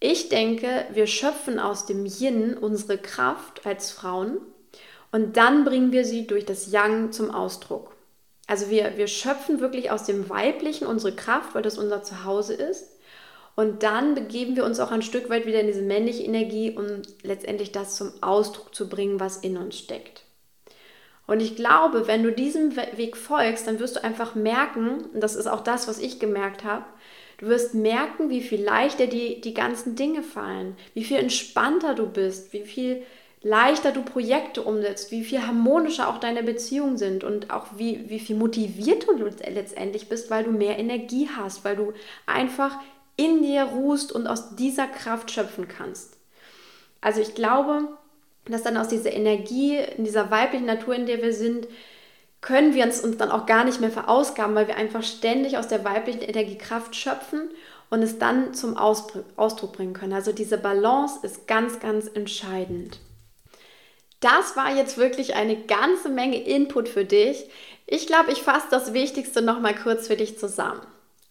ich 0.00 0.30
denke, 0.30 0.86
wir 0.92 1.06
schöpfen 1.06 1.58
aus 1.58 1.84
dem 1.84 2.06
Yin 2.06 2.56
unsere 2.56 2.96
Kraft 2.96 3.66
als 3.66 3.90
Frauen 3.92 4.38
und 5.12 5.36
dann 5.36 5.64
bringen 5.64 5.92
wir 5.92 6.04
sie 6.04 6.26
durch 6.26 6.46
das 6.46 6.72
Yang 6.72 7.12
zum 7.12 7.30
Ausdruck. 7.30 7.94
Also 8.46 8.70
wir, 8.70 8.96
wir 8.96 9.06
schöpfen 9.06 9.60
wirklich 9.60 9.90
aus 9.90 10.04
dem 10.04 10.28
Weiblichen 10.28 10.86
unsere 10.86 11.14
Kraft, 11.14 11.54
weil 11.54 11.62
das 11.62 11.78
unser 11.78 12.02
Zuhause 12.02 12.54
ist. 12.54 12.88
Und 13.54 13.82
dann 13.82 14.14
begeben 14.14 14.56
wir 14.56 14.64
uns 14.64 14.80
auch 14.80 14.90
ein 14.90 15.02
Stück 15.02 15.28
weit 15.28 15.46
wieder 15.46 15.60
in 15.60 15.66
diese 15.66 15.82
männliche 15.82 16.22
Energie, 16.22 16.74
um 16.76 17.02
letztendlich 17.22 17.72
das 17.72 17.96
zum 17.96 18.12
Ausdruck 18.22 18.74
zu 18.74 18.88
bringen, 18.88 19.20
was 19.20 19.36
in 19.36 19.56
uns 19.56 19.76
steckt. 19.76 20.24
Und 21.26 21.40
ich 21.40 21.54
glaube, 21.54 22.08
wenn 22.08 22.22
du 22.22 22.32
diesem 22.32 22.74
Weg 22.74 23.16
folgst, 23.16 23.66
dann 23.66 23.78
wirst 23.78 23.96
du 23.96 24.02
einfach 24.02 24.34
merken, 24.34 25.04
und 25.12 25.20
das 25.20 25.36
ist 25.36 25.46
auch 25.46 25.60
das, 25.60 25.86
was 25.86 25.98
ich 25.98 26.18
gemerkt 26.18 26.64
habe, 26.64 26.84
du 27.40 27.46
wirst 27.46 27.74
merken, 27.74 28.28
wie 28.28 28.42
viel 28.42 28.62
leichter 28.62 29.06
die, 29.06 29.40
die 29.40 29.54
ganzen 29.54 29.96
Dinge 29.96 30.22
fallen, 30.22 30.76
wie 30.94 31.04
viel 31.04 31.16
entspannter 31.16 31.94
du 31.94 32.06
bist, 32.06 32.52
wie 32.52 32.62
viel 32.62 33.02
leichter 33.42 33.92
du 33.92 34.02
Projekte 34.02 34.62
umsetzt, 34.62 35.10
wie 35.10 35.24
viel 35.24 35.46
harmonischer 35.46 36.08
auch 36.08 36.18
deine 36.18 36.42
Beziehungen 36.42 36.98
sind 36.98 37.24
und 37.24 37.50
auch 37.50 37.66
wie, 37.76 38.10
wie 38.10 38.20
viel 38.20 38.36
motivierter 38.36 39.14
du 39.16 39.24
letztendlich 39.24 40.10
bist, 40.10 40.30
weil 40.30 40.44
du 40.44 40.52
mehr 40.52 40.78
Energie 40.78 41.28
hast, 41.34 41.64
weil 41.64 41.76
du 41.76 41.94
einfach 42.26 42.78
in 43.16 43.42
dir 43.42 43.64
ruhst 43.64 44.12
und 44.12 44.26
aus 44.26 44.56
dieser 44.56 44.86
Kraft 44.86 45.30
schöpfen 45.30 45.66
kannst. 45.66 46.18
Also 47.00 47.22
ich 47.22 47.34
glaube, 47.34 47.88
dass 48.44 48.62
dann 48.62 48.76
aus 48.76 48.88
dieser 48.88 49.12
Energie, 49.12 49.78
in 49.96 50.04
dieser 50.04 50.30
weiblichen 50.30 50.66
Natur, 50.66 50.94
in 50.94 51.06
der 51.06 51.22
wir 51.22 51.32
sind, 51.32 51.66
können 52.40 52.74
wir 52.74 52.84
uns, 52.84 53.00
uns 53.00 53.16
dann 53.18 53.30
auch 53.30 53.46
gar 53.46 53.64
nicht 53.64 53.80
mehr 53.80 53.90
verausgaben, 53.90 54.54
weil 54.54 54.68
wir 54.68 54.76
einfach 54.76 55.02
ständig 55.02 55.58
aus 55.58 55.68
der 55.68 55.84
weiblichen 55.84 56.22
Energiekraft 56.22 56.96
schöpfen 56.96 57.50
und 57.90 58.02
es 58.02 58.18
dann 58.18 58.54
zum 58.54 58.76
Ausdruck 58.76 59.72
bringen 59.72 59.92
können. 59.92 60.12
Also 60.12 60.32
diese 60.32 60.56
Balance 60.56 61.18
ist 61.22 61.46
ganz, 61.46 61.80
ganz 61.80 62.06
entscheidend. 62.06 62.98
Das 64.20 64.56
war 64.56 64.74
jetzt 64.74 64.96
wirklich 64.96 65.34
eine 65.34 65.56
ganze 65.56 66.08
Menge 66.08 66.42
Input 66.42 66.88
für 66.88 67.04
dich. 67.04 67.48
Ich 67.86 68.06
glaube, 68.06 68.30
ich 68.32 68.42
fasse 68.42 68.66
das 68.70 68.92
Wichtigste 68.92 69.42
noch 69.42 69.60
mal 69.60 69.74
kurz 69.74 70.06
für 70.06 70.16
dich 70.16 70.38
zusammen. 70.38 70.80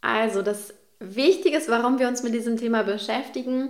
Also 0.02 0.42
das 0.42 0.74
Wichtige 1.00 1.58
ist, 1.58 1.70
warum 1.70 2.00
wir 2.00 2.08
uns 2.08 2.24
mit 2.24 2.34
diesem 2.34 2.58
Thema 2.58 2.84
beschäftigen. 2.84 3.70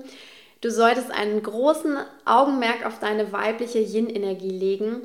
Du 0.62 0.72
solltest 0.72 1.12
einen 1.12 1.44
großen 1.44 1.98
Augenmerk 2.26 2.86
auf 2.86 3.00
deine 3.00 3.32
weibliche 3.32 3.80
Yin-Energie 3.80 4.50
legen, 4.50 5.02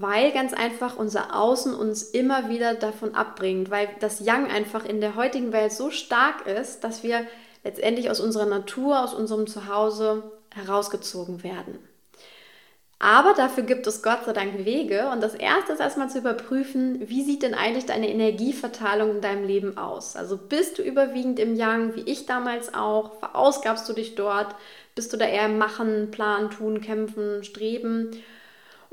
weil 0.00 0.32
ganz 0.32 0.52
einfach 0.52 0.96
unser 0.96 1.34
Außen 1.36 1.74
uns 1.74 2.02
immer 2.02 2.48
wieder 2.48 2.74
davon 2.74 3.14
abbringt, 3.14 3.70
weil 3.70 3.88
das 4.00 4.20
Yang 4.20 4.50
einfach 4.50 4.84
in 4.84 5.00
der 5.00 5.16
heutigen 5.16 5.52
Welt 5.52 5.72
so 5.72 5.90
stark 5.90 6.46
ist, 6.46 6.84
dass 6.84 7.02
wir 7.02 7.26
letztendlich 7.64 8.10
aus 8.10 8.20
unserer 8.20 8.46
Natur, 8.46 9.02
aus 9.02 9.14
unserem 9.14 9.46
Zuhause 9.46 10.22
herausgezogen 10.54 11.42
werden. 11.42 11.78
Aber 12.98 13.34
dafür 13.34 13.64
gibt 13.64 13.86
es 13.86 14.02
Gott 14.02 14.24
sei 14.24 14.32
Dank 14.32 14.64
Wege. 14.64 15.10
Und 15.12 15.22
das 15.22 15.34
erste 15.34 15.74
ist 15.74 15.80
erstmal 15.80 16.08
zu 16.08 16.18
überprüfen, 16.18 17.06
wie 17.06 17.22
sieht 17.22 17.42
denn 17.42 17.52
eigentlich 17.52 17.84
deine 17.84 18.08
Energieverteilung 18.08 19.16
in 19.16 19.20
deinem 19.20 19.44
Leben 19.44 19.76
aus? 19.76 20.16
Also 20.16 20.38
bist 20.38 20.78
du 20.78 20.82
überwiegend 20.82 21.38
im 21.38 21.54
Yang, 21.54 21.96
wie 21.96 22.10
ich 22.10 22.24
damals 22.24 22.72
auch? 22.72 23.18
Verausgabst 23.18 23.86
du 23.88 23.92
dich 23.92 24.14
dort? 24.14 24.54
Bist 24.94 25.12
du 25.12 25.18
da 25.18 25.26
eher 25.26 25.46
im 25.46 25.58
Machen, 25.58 26.10
Planen, 26.12 26.50
Tun, 26.50 26.80
Kämpfen, 26.80 27.44
Streben? 27.44 28.10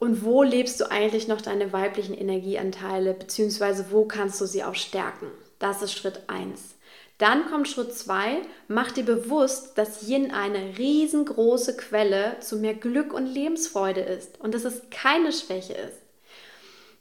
Und 0.01 0.25
wo 0.25 0.41
lebst 0.41 0.81
du 0.81 0.89
eigentlich 0.89 1.27
noch 1.27 1.41
deine 1.41 1.73
weiblichen 1.73 2.17
Energieanteile, 2.17 3.13
beziehungsweise 3.13 3.91
wo 3.91 4.05
kannst 4.05 4.41
du 4.41 4.47
sie 4.47 4.63
auch 4.63 4.73
stärken? 4.73 5.27
Das 5.59 5.83
ist 5.83 5.93
Schritt 5.93 6.21
1. 6.25 6.73
Dann 7.19 7.45
kommt 7.45 7.67
Schritt 7.67 7.93
2, 7.93 8.41
mach 8.67 8.89
dir 8.89 9.03
bewusst, 9.03 9.77
dass 9.77 10.09
Yin 10.09 10.31
eine 10.31 10.79
riesengroße 10.79 11.77
Quelle 11.77 12.37
zu 12.39 12.57
mehr 12.57 12.73
Glück 12.73 13.13
und 13.13 13.27
Lebensfreude 13.27 14.01
ist 14.01 14.41
und 14.41 14.55
dass 14.55 14.65
es 14.65 14.81
keine 14.89 15.31
Schwäche 15.31 15.73
ist. 15.73 15.99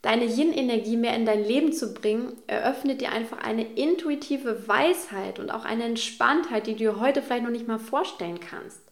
Deine 0.03 0.27
Yin-Energie 0.27 0.99
mehr 0.99 1.17
in 1.17 1.25
dein 1.25 1.43
Leben 1.43 1.73
zu 1.73 1.95
bringen, 1.95 2.37
eröffnet 2.49 3.01
dir 3.01 3.13
einfach 3.13 3.39
eine 3.39 3.65
intuitive 3.77 4.69
Weisheit 4.69 5.39
und 5.39 5.51
auch 5.51 5.65
eine 5.65 5.85
Entspanntheit, 5.85 6.67
die 6.67 6.73
du 6.73 6.79
dir 6.81 7.01
heute 7.01 7.23
vielleicht 7.23 7.45
noch 7.45 7.51
nicht 7.51 7.67
mal 7.67 7.79
vorstellen 7.79 8.41
kannst. 8.41 8.90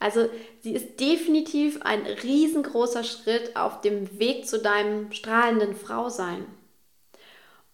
Also 0.00 0.28
sie 0.60 0.72
ist 0.72 0.98
definitiv 0.98 1.82
ein 1.82 2.04
riesengroßer 2.06 3.04
Schritt 3.04 3.54
auf 3.54 3.82
dem 3.82 4.18
Weg 4.18 4.48
zu 4.48 4.58
deinem 4.58 5.12
strahlenden 5.12 5.76
Frausein. 5.76 6.46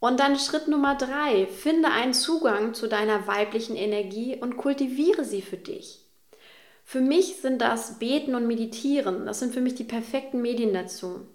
Und 0.01 0.21
dann 0.21 0.39
Schritt 0.39 0.69
Nummer 0.69 0.97
drei, 0.97 1.47
finde 1.47 1.89
einen 1.89 2.13
Zugang 2.13 2.75
zu 2.75 2.89
deiner 2.89 3.27
weiblichen 3.27 3.77
Energie 3.77 4.37
und 4.39 4.57
kultiviere 4.57 5.25
sie 5.25 5.41
für 5.41 5.57
dich. 5.57 6.01
Für 6.85 7.01
mich 7.01 7.37
sind 7.37 7.61
das 7.63 7.99
Beten 7.99 8.35
und 8.35 8.47
Meditieren, 8.47 9.25
das 9.25 9.39
sind 9.39 9.55
für 9.55 9.61
mich 9.61 9.75
die 9.75 9.85
perfekten 9.85 10.43
Medien 10.43 10.75
dazu. 10.75 11.27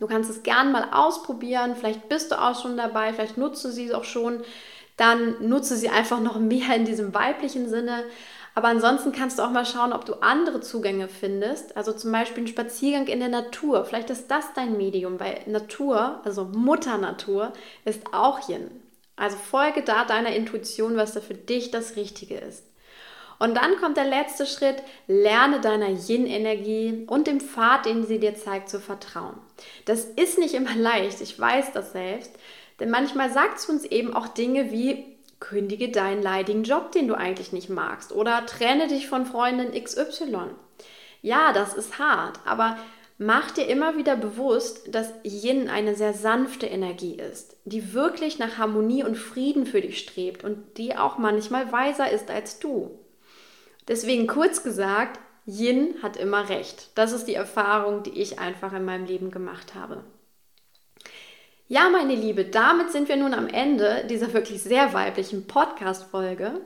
Du 0.00 0.06
kannst 0.06 0.28
es 0.28 0.42
gern 0.42 0.72
mal 0.72 0.88
ausprobieren, 0.92 1.76
vielleicht 1.76 2.08
bist 2.08 2.32
du 2.32 2.40
auch 2.40 2.60
schon 2.60 2.76
dabei, 2.76 3.12
vielleicht 3.12 3.38
nutzt 3.38 3.64
du 3.64 3.70
sie 3.70 3.94
auch 3.94 4.04
schon, 4.04 4.42
dann 4.96 5.48
nutze 5.48 5.76
sie 5.76 5.88
einfach 5.88 6.20
noch 6.20 6.38
mehr 6.40 6.74
in 6.74 6.84
diesem 6.84 7.14
weiblichen 7.14 7.68
Sinne. 7.68 8.04
Aber 8.54 8.68
ansonsten 8.68 9.10
kannst 9.10 9.38
du 9.38 9.42
auch 9.42 9.50
mal 9.50 9.66
schauen, 9.66 9.92
ob 9.92 10.04
du 10.04 10.14
andere 10.14 10.60
Zugänge 10.60 11.08
findest. 11.08 11.76
Also 11.76 11.92
zum 11.92 12.12
Beispiel 12.12 12.44
ein 12.44 12.48
Spaziergang 12.48 13.08
in 13.08 13.18
der 13.18 13.28
Natur. 13.28 13.84
Vielleicht 13.84 14.10
ist 14.10 14.30
das 14.30 14.52
dein 14.54 14.76
Medium, 14.76 15.18
weil 15.18 15.40
Natur, 15.46 16.20
also 16.24 16.44
Mutter 16.44 16.98
Natur, 16.98 17.52
ist 17.84 18.02
auch 18.12 18.48
Yin. 18.48 18.70
Also 19.16 19.36
folge 19.36 19.82
da 19.82 20.04
deiner 20.04 20.34
Intuition, 20.34 20.96
was 20.96 21.14
da 21.14 21.20
für 21.20 21.34
dich 21.34 21.70
das 21.72 21.96
Richtige 21.96 22.36
ist. 22.36 22.64
Und 23.40 23.56
dann 23.56 23.76
kommt 23.78 23.96
der 23.96 24.04
letzte 24.04 24.46
Schritt, 24.46 24.76
lerne 25.08 25.60
deiner 25.60 25.88
Yin-Energie 25.88 27.04
und 27.08 27.26
dem 27.26 27.40
Pfad, 27.40 27.84
den 27.86 28.06
sie 28.06 28.20
dir 28.20 28.36
zeigt, 28.36 28.68
zu 28.68 28.80
vertrauen. 28.80 29.36
Das 29.84 30.04
ist 30.04 30.38
nicht 30.38 30.54
immer 30.54 30.74
leicht, 30.76 31.20
ich 31.20 31.38
weiß 31.38 31.72
das 31.72 31.92
selbst, 31.92 32.32
denn 32.80 32.90
manchmal 32.90 33.32
sagt 33.32 33.58
es 33.58 33.68
uns 33.68 33.84
eben 33.84 34.14
auch 34.14 34.28
Dinge 34.28 34.70
wie, 34.70 35.13
kündige 35.44 35.90
deinen 35.90 36.22
leidigen 36.22 36.64
Job, 36.64 36.92
den 36.92 37.06
du 37.06 37.14
eigentlich 37.14 37.52
nicht 37.52 37.68
magst 37.68 38.12
oder 38.12 38.46
trenne 38.46 38.88
dich 38.88 39.08
von 39.08 39.26
Freundin 39.26 39.72
XY. 39.72 40.50
Ja, 41.20 41.52
das 41.52 41.74
ist 41.74 41.98
hart, 41.98 42.40
aber 42.46 42.78
mach 43.18 43.50
dir 43.50 43.66
immer 43.66 43.96
wieder 43.96 44.16
bewusst, 44.16 44.94
dass 44.94 45.12
Yin 45.22 45.68
eine 45.68 45.94
sehr 45.94 46.14
sanfte 46.14 46.66
Energie 46.66 47.16
ist, 47.16 47.56
die 47.64 47.92
wirklich 47.92 48.38
nach 48.38 48.58
Harmonie 48.58 49.04
und 49.04 49.16
Frieden 49.16 49.66
für 49.66 49.80
dich 49.80 49.98
strebt 49.98 50.44
und 50.44 50.78
die 50.78 50.96
auch 50.96 51.18
manchmal 51.18 51.70
weiser 51.72 52.10
ist 52.10 52.30
als 52.30 52.58
du. 52.58 52.98
Deswegen 53.86 54.26
kurz 54.26 54.62
gesagt, 54.62 55.20
Yin 55.46 55.96
hat 56.02 56.16
immer 56.16 56.48
recht. 56.48 56.90
Das 56.94 57.12
ist 57.12 57.26
die 57.26 57.34
Erfahrung, 57.34 58.02
die 58.02 58.18
ich 58.18 58.38
einfach 58.38 58.72
in 58.72 58.86
meinem 58.86 59.04
Leben 59.04 59.30
gemacht 59.30 59.74
habe. 59.74 60.02
Ja, 61.68 61.88
meine 61.88 62.14
Liebe, 62.14 62.44
damit 62.44 62.92
sind 62.92 63.08
wir 63.08 63.16
nun 63.16 63.32
am 63.32 63.48
Ende 63.48 64.04
dieser 64.10 64.34
wirklich 64.34 64.62
sehr 64.62 64.92
weiblichen 64.92 65.46
Podcast-Folge. 65.46 66.60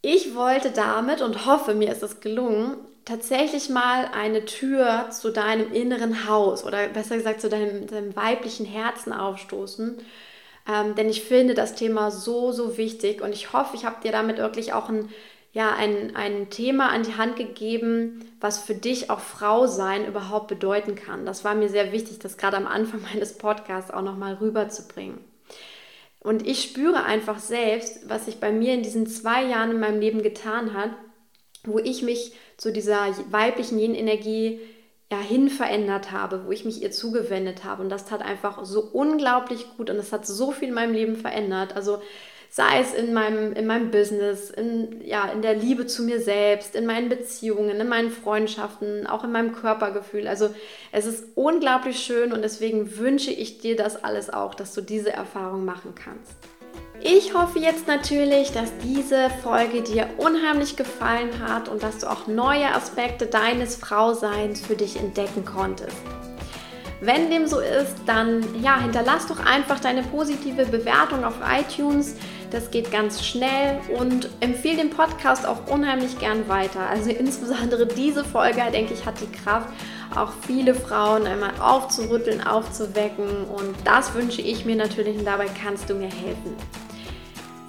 Ich 0.00 0.34
wollte 0.36 0.70
damit 0.70 1.20
und 1.22 1.44
hoffe, 1.44 1.74
mir 1.74 1.90
ist 1.90 2.02
es 2.04 2.20
gelungen, 2.20 2.76
tatsächlich 3.04 3.68
mal 3.68 4.08
eine 4.14 4.44
Tür 4.44 5.10
zu 5.10 5.30
deinem 5.30 5.72
inneren 5.72 6.28
Haus 6.28 6.64
oder 6.64 6.86
besser 6.88 7.16
gesagt 7.16 7.40
zu 7.40 7.48
deinem, 7.48 7.88
deinem 7.88 8.14
weiblichen 8.14 8.64
Herzen 8.64 9.12
aufstoßen. 9.12 9.98
Ähm, 10.72 10.94
denn 10.94 11.08
ich 11.08 11.24
finde 11.24 11.54
das 11.54 11.74
Thema 11.74 12.12
so, 12.12 12.52
so 12.52 12.76
wichtig 12.76 13.20
und 13.22 13.32
ich 13.32 13.52
hoffe, 13.52 13.74
ich 13.74 13.84
habe 13.84 14.00
dir 14.02 14.12
damit 14.12 14.38
wirklich 14.38 14.72
auch 14.72 14.88
ein 14.88 15.08
ja, 15.52 15.74
ein, 15.74 16.14
ein 16.14 16.48
Thema 16.50 16.90
an 16.90 17.02
die 17.02 17.16
Hand 17.16 17.36
gegeben, 17.36 18.24
was 18.40 18.62
für 18.62 18.74
dich 18.74 19.10
auch 19.10 19.20
Frau 19.20 19.66
sein 19.66 20.06
überhaupt 20.06 20.46
bedeuten 20.46 20.94
kann. 20.94 21.26
Das 21.26 21.44
war 21.44 21.54
mir 21.54 21.68
sehr 21.68 21.90
wichtig, 21.92 22.20
das 22.20 22.36
gerade 22.36 22.56
am 22.56 22.66
Anfang 22.66 23.02
meines 23.12 23.36
Podcasts 23.36 23.90
auch 23.90 24.02
nochmal 24.02 24.34
rüberzubringen. 24.34 25.18
Und 26.20 26.46
ich 26.46 26.62
spüre 26.62 27.04
einfach 27.04 27.38
selbst, 27.38 28.08
was 28.08 28.26
sich 28.26 28.40
bei 28.40 28.52
mir 28.52 28.74
in 28.74 28.82
diesen 28.82 29.06
zwei 29.06 29.44
Jahren 29.44 29.70
in 29.70 29.80
meinem 29.80 30.00
Leben 30.00 30.22
getan 30.22 30.74
hat, 30.74 30.90
wo 31.64 31.78
ich 31.78 32.02
mich 32.02 32.32
zu 32.56 32.72
dieser 32.72 33.08
weiblichen 33.30 33.78
Yin-Energie 33.78 34.60
ja, 35.10 35.18
hin 35.18 35.48
verändert 35.48 36.12
habe, 36.12 36.46
wo 36.46 36.52
ich 36.52 36.64
mich 36.64 36.82
ihr 36.82 36.92
zugewendet 36.92 37.64
habe. 37.64 37.82
Und 37.82 37.88
das 37.88 38.04
tat 38.04 38.22
einfach 38.22 38.64
so 38.64 38.80
unglaublich 38.82 39.66
gut 39.76 39.90
und 39.90 39.96
es 39.96 40.12
hat 40.12 40.26
so 40.26 40.52
viel 40.52 40.68
in 40.68 40.74
meinem 40.74 40.92
Leben 40.92 41.16
verändert. 41.16 41.74
Also 41.74 42.00
sei 42.52 42.80
es 42.80 42.92
in 42.92 43.14
meinem, 43.14 43.52
in 43.52 43.66
meinem 43.66 43.92
Business, 43.92 44.50
in, 44.50 45.00
ja, 45.06 45.30
in 45.30 45.40
der 45.40 45.54
Liebe 45.54 45.86
zu 45.86 46.02
mir 46.02 46.20
selbst, 46.20 46.74
in 46.74 46.84
meinen 46.84 47.08
Beziehungen, 47.08 47.80
in 47.80 47.88
meinen 47.88 48.10
Freundschaften, 48.10 49.06
auch 49.06 49.22
in 49.22 49.30
meinem 49.30 49.54
Körpergefühl. 49.54 50.26
Also 50.26 50.50
es 50.90 51.06
ist 51.06 51.24
unglaublich 51.36 52.00
schön 52.00 52.32
und 52.32 52.42
deswegen 52.42 52.98
wünsche 52.98 53.30
ich 53.30 53.58
dir 53.58 53.76
das 53.76 54.02
alles 54.02 54.30
auch, 54.30 54.56
dass 54.56 54.74
du 54.74 54.80
diese 54.80 55.12
Erfahrung 55.12 55.64
machen 55.64 55.94
kannst. 55.94 56.34
Ich 57.02 57.32
hoffe 57.34 57.60
jetzt 57.60 57.86
natürlich, 57.86 58.52
dass 58.52 58.72
diese 58.82 59.30
Folge 59.42 59.80
dir 59.82 60.08
unheimlich 60.18 60.76
gefallen 60.76 61.30
hat 61.40 61.68
und 61.68 61.82
dass 61.82 61.98
du 61.98 62.10
auch 62.10 62.26
neue 62.26 62.74
Aspekte 62.74 63.26
deines 63.26 63.76
Frauseins 63.76 64.60
für 64.60 64.74
dich 64.74 64.96
entdecken 64.96 65.44
konntest. 65.44 65.96
Wenn 67.00 67.30
dem 67.30 67.46
so 67.46 67.60
ist, 67.60 67.94
dann 68.04 68.44
ja, 68.62 68.78
hinterlass 68.78 69.26
doch 69.26 69.40
einfach 69.42 69.80
deine 69.80 70.02
positive 70.02 70.66
Bewertung 70.66 71.24
auf 71.24 71.36
iTunes. 71.50 72.16
Das 72.50 72.70
geht 72.70 72.90
ganz 72.90 73.24
schnell 73.24 73.80
und 73.96 74.28
empfehle 74.40 74.78
den 74.78 74.90
Podcast 74.90 75.46
auch 75.46 75.68
unheimlich 75.68 76.18
gern 76.18 76.48
weiter. 76.48 76.80
Also 76.88 77.10
insbesondere 77.18 77.86
diese 77.86 78.24
Folge, 78.24 78.62
denke 78.72 78.94
ich, 78.94 79.06
hat 79.06 79.20
die 79.20 79.30
Kraft, 79.30 79.68
auch 80.16 80.32
viele 80.46 80.74
Frauen 80.74 81.26
einmal 81.26 81.52
aufzurütteln, 81.60 82.44
aufzuwecken. 82.44 83.44
Und 83.44 83.74
das 83.84 84.14
wünsche 84.14 84.42
ich 84.42 84.64
mir 84.64 84.76
natürlich 84.76 85.16
und 85.18 85.24
dabei 85.24 85.46
kannst 85.62 85.88
du 85.88 85.94
mir 85.94 86.10
helfen. 86.10 86.56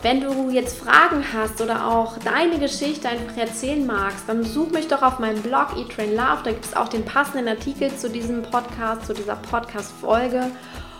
Wenn 0.03 0.19
du 0.19 0.49
jetzt 0.49 0.79
Fragen 0.79 1.23
hast 1.31 1.61
oder 1.61 1.87
auch 1.87 2.17
deine 2.17 2.57
Geschichte 2.57 3.07
einfach 3.07 3.37
erzählen 3.37 3.85
magst, 3.85 4.23
dann 4.27 4.43
such 4.43 4.71
mich 4.71 4.87
doch 4.87 5.03
auf 5.03 5.19
meinem 5.19 5.43
Blog 5.43 5.77
Eat 5.77 5.95
Train 5.95 6.15
Love. 6.15 6.39
Da 6.43 6.51
gibt 6.51 6.65
es 6.65 6.75
auch 6.75 6.87
den 6.87 7.05
passenden 7.05 7.47
Artikel 7.47 7.95
zu 7.95 8.09
diesem 8.09 8.41
Podcast, 8.41 9.05
zu 9.05 9.13
dieser 9.13 9.35
Podcast-Folge. 9.35 10.49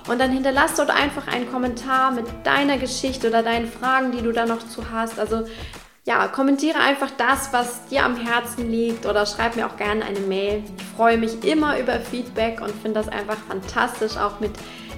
Und 0.08 0.20
dann 0.20 0.32
hinterlass 0.32 0.76
dort 0.76 0.90
einfach 0.90 1.28
einen 1.28 1.52
Kommentar 1.52 2.12
mit 2.12 2.26
deiner 2.44 2.78
Geschichte 2.78 3.30
oder 3.30 3.44
deinen 3.44 3.68
Fragen, 3.68 4.12
die 4.12 4.22
du 4.22 4.32
da 4.32 4.46
noch 4.46 4.68
zu 4.68 4.92
hast. 4.92 5.20
Also 5.20 5.46
ja, 6.06 6.28
kommentiere 6.28 6.80
einfach 6.80 7.12
das, 7.12 7.54
was 7.54 7.86
dir 7.86 8.04
am 8.04 8.16
Herzen 8.16 8.72
liegt 8.72 9.06
oder 9.06 9.26
schreib 9.26 9.56
mir 9.56 9.68
auch 9.68 9.78
gerne 9.78 10.04
eine 10.04 10.20
Mail. 10.20 10.64
Ich 10.78 10.84
freue 10.98 11.18
mich 11.18 11.44
immer 11.44 11.80
über 11.80 12.00
Feedback 12.00 12.60
und 12.62 12.72
finde 12.72 13.00
das 13.00 13.08
einfach 13.08 13.38
fantastisch, 13.48 14.18
auch 14.18 14.40
mit 14.40 14.52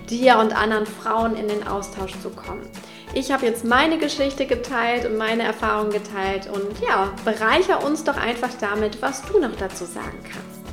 dir 0.10 0.38
und 0.38 0.56
anderen 0.56 0.86
Frauen 0.86 1.36
in 1.36 1.48
den 1.48 1.68
Austausch 1.68 2.14
zu 2.22 2.30
kommen. 2.30 2.70
Ich 3.14 3.32
habe 3.32 3.46
jetzt 3.46 3.64
meine 3.64 3.98
Geschichte 3.98 4.46
geteilt 4.46 5.06
und 5.06 5.18
meine 5.18 5.44
Erfahrungen 5.44 5.92
geteilt 5.92 6.48
und 6.48 6.80
ja, 6.82 7.12
bereicher 7.26 7.84
uns 7.84 8.04
doch 8.04 8.18
einfach 8.18 8.50
damit, 8.60 9.02
was 9.02 9.22
du 9.24 9.40
noch 9.40 9.56
dazu 9.56 9.86
sagen 9.86 10.24
kannst. 10.24 10.64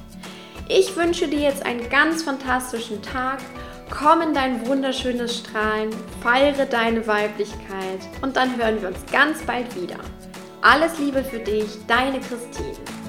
Ich 0.68 0.96
wünsche 0.96 1.26
dir 1.26 1.40
jetzt 1.40 1.66
einen 1.66 1.90
ganz 1.90 2.22
fantastischen 2.22 3.02
Tag 3.02 3.40
Komm 3.90 4.22
in 4.22 4.34
dein 4.34 4.66
wunderschönes 4.66 5.38
Strahlen, 5.38 5.90
feiere 6.22 6.64
deine 6.64 7.06
Weiblichkeit 7.06 8.00
und 8.22 8.36
dann 8.36 8.56
hören 8.56 8.80
wir 8.80 8.88
uns 8.88 9.04
ganz 9.10 9.42
bald 9.42 9.74
wieder. 9.74 9.96
Alles 10.62 10.98
Liebe 10.98 11.24
für 11.24 11.40
dich, 11.40 11.66
deine 11.86 12.20
Christine. 12.20 12.99